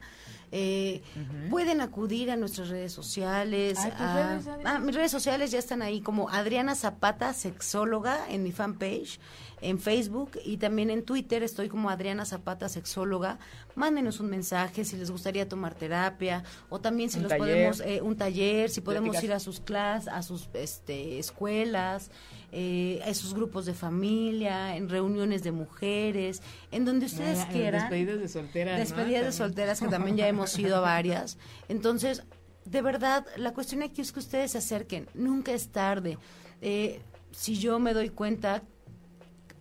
[0.51, 1.01] Eh,
[1.49, 3.77] pueden acudir a nuestras redes sociales.
[3.97, 9.19] ah, mis redes sociales ya están ahí como Adriana Zapata, sexóloga, en mi fanpage
[9.61, 13.39] en Facebook y también en Twitter estoy como Adriana Zapata, sexóloga.
[13.75, 18.15] Mándenos un mensaje si les gustaría tomar terapia o también si los podemos, eh, un
[18.15, 22.11] taller, si podemos ir a sus clases, a sus este, escuelas,
[22.51, 26.41] eh, a sus grupos de familia, en reuniones de mujeres,
[26.71, 27.81] en donde ustedes quieran.
[27.81, 28.79] Despedidas de solteras.
[28.79, 31.37] Despedidas de solteras, que también ya hemos ido a varias.
[31.67, 32.23] Entonces,
[32.65, 36.17] de verdad, la cuestión aquí es que ustedes se acerquen, nunca es tarde.
[36.61, 37.01] Eh,
[37.31, 38.63] si yo me doy cuenta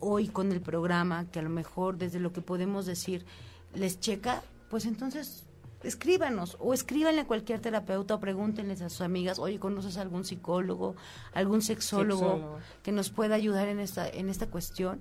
[0.00, 3.24] hoy con el programa, que a lo mejor desde lo que podemos decir
[3.74, 5.44] les checa, pues entonces
[5.82, 10.96] escríbanos o escríbanle a cualquier terapeuta o pregúntenles a sus amigas, oye, ¿conoces algún psicólogo,
[11.32, 15.00] algún sexólogo, que nos pueda ayudar en esta, en esta cuestión?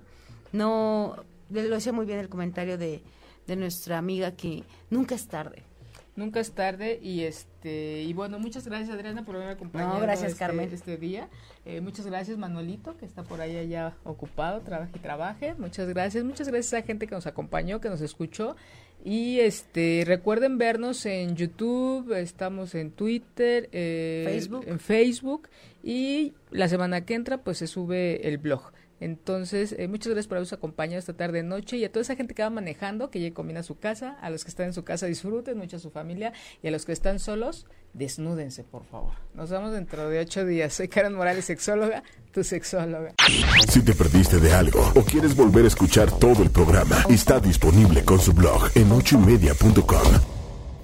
[0.51, 1.15] No,
[1.49, 3.03] lo decía muy bien el comentario de,
[3.47, 5.63] de nuestra amiga que nunca es tarde
[6.17, 7.56] nunca es tarde y este
[8.07, 10.69] y bueno muchas gracias Adriana por haberme acompañado gracias este, Carmen.
[10.71, 11.29] este día.
[11.65, 15.55] Eh, muchas gracias Manuelito que está por ahí allá ocupado trabaje y trabaje.
[15.57, 18.55] Muchas gracias muchas gracias a la gente que nos acompañó que nos escuchó.
[19.03, 24.65] Y este recuerden vernos en YouTube estamos en Twitter eh, Facebook.
[24.67, 25.49] en Facebook
[25.83, 30.37] y la semana que entra pues se sube el blog entonces, eh, muchas gracias por
[30.37, 33.33] habernos acompañado esta tarde noche y a toda esa gente que va manejando, que llegue
[33.33, 36.33] combina su casa, a los que están en su casa disfruten mucho a su familia
[36.63, 39.13] y a los que están solos, desnúdense, por favor.
[39.35, 40.73] Nos vemos dentro de ocho días.
[40.73, 43.13] Soy Karen Morales, sexóloga, tu sexóloga.
[43.69, 48.03] Si te perdiste de algo o quieres volver a escuchar todo el programa, está disponible
[48.03, 50.36] con su blog en ochoymedia.com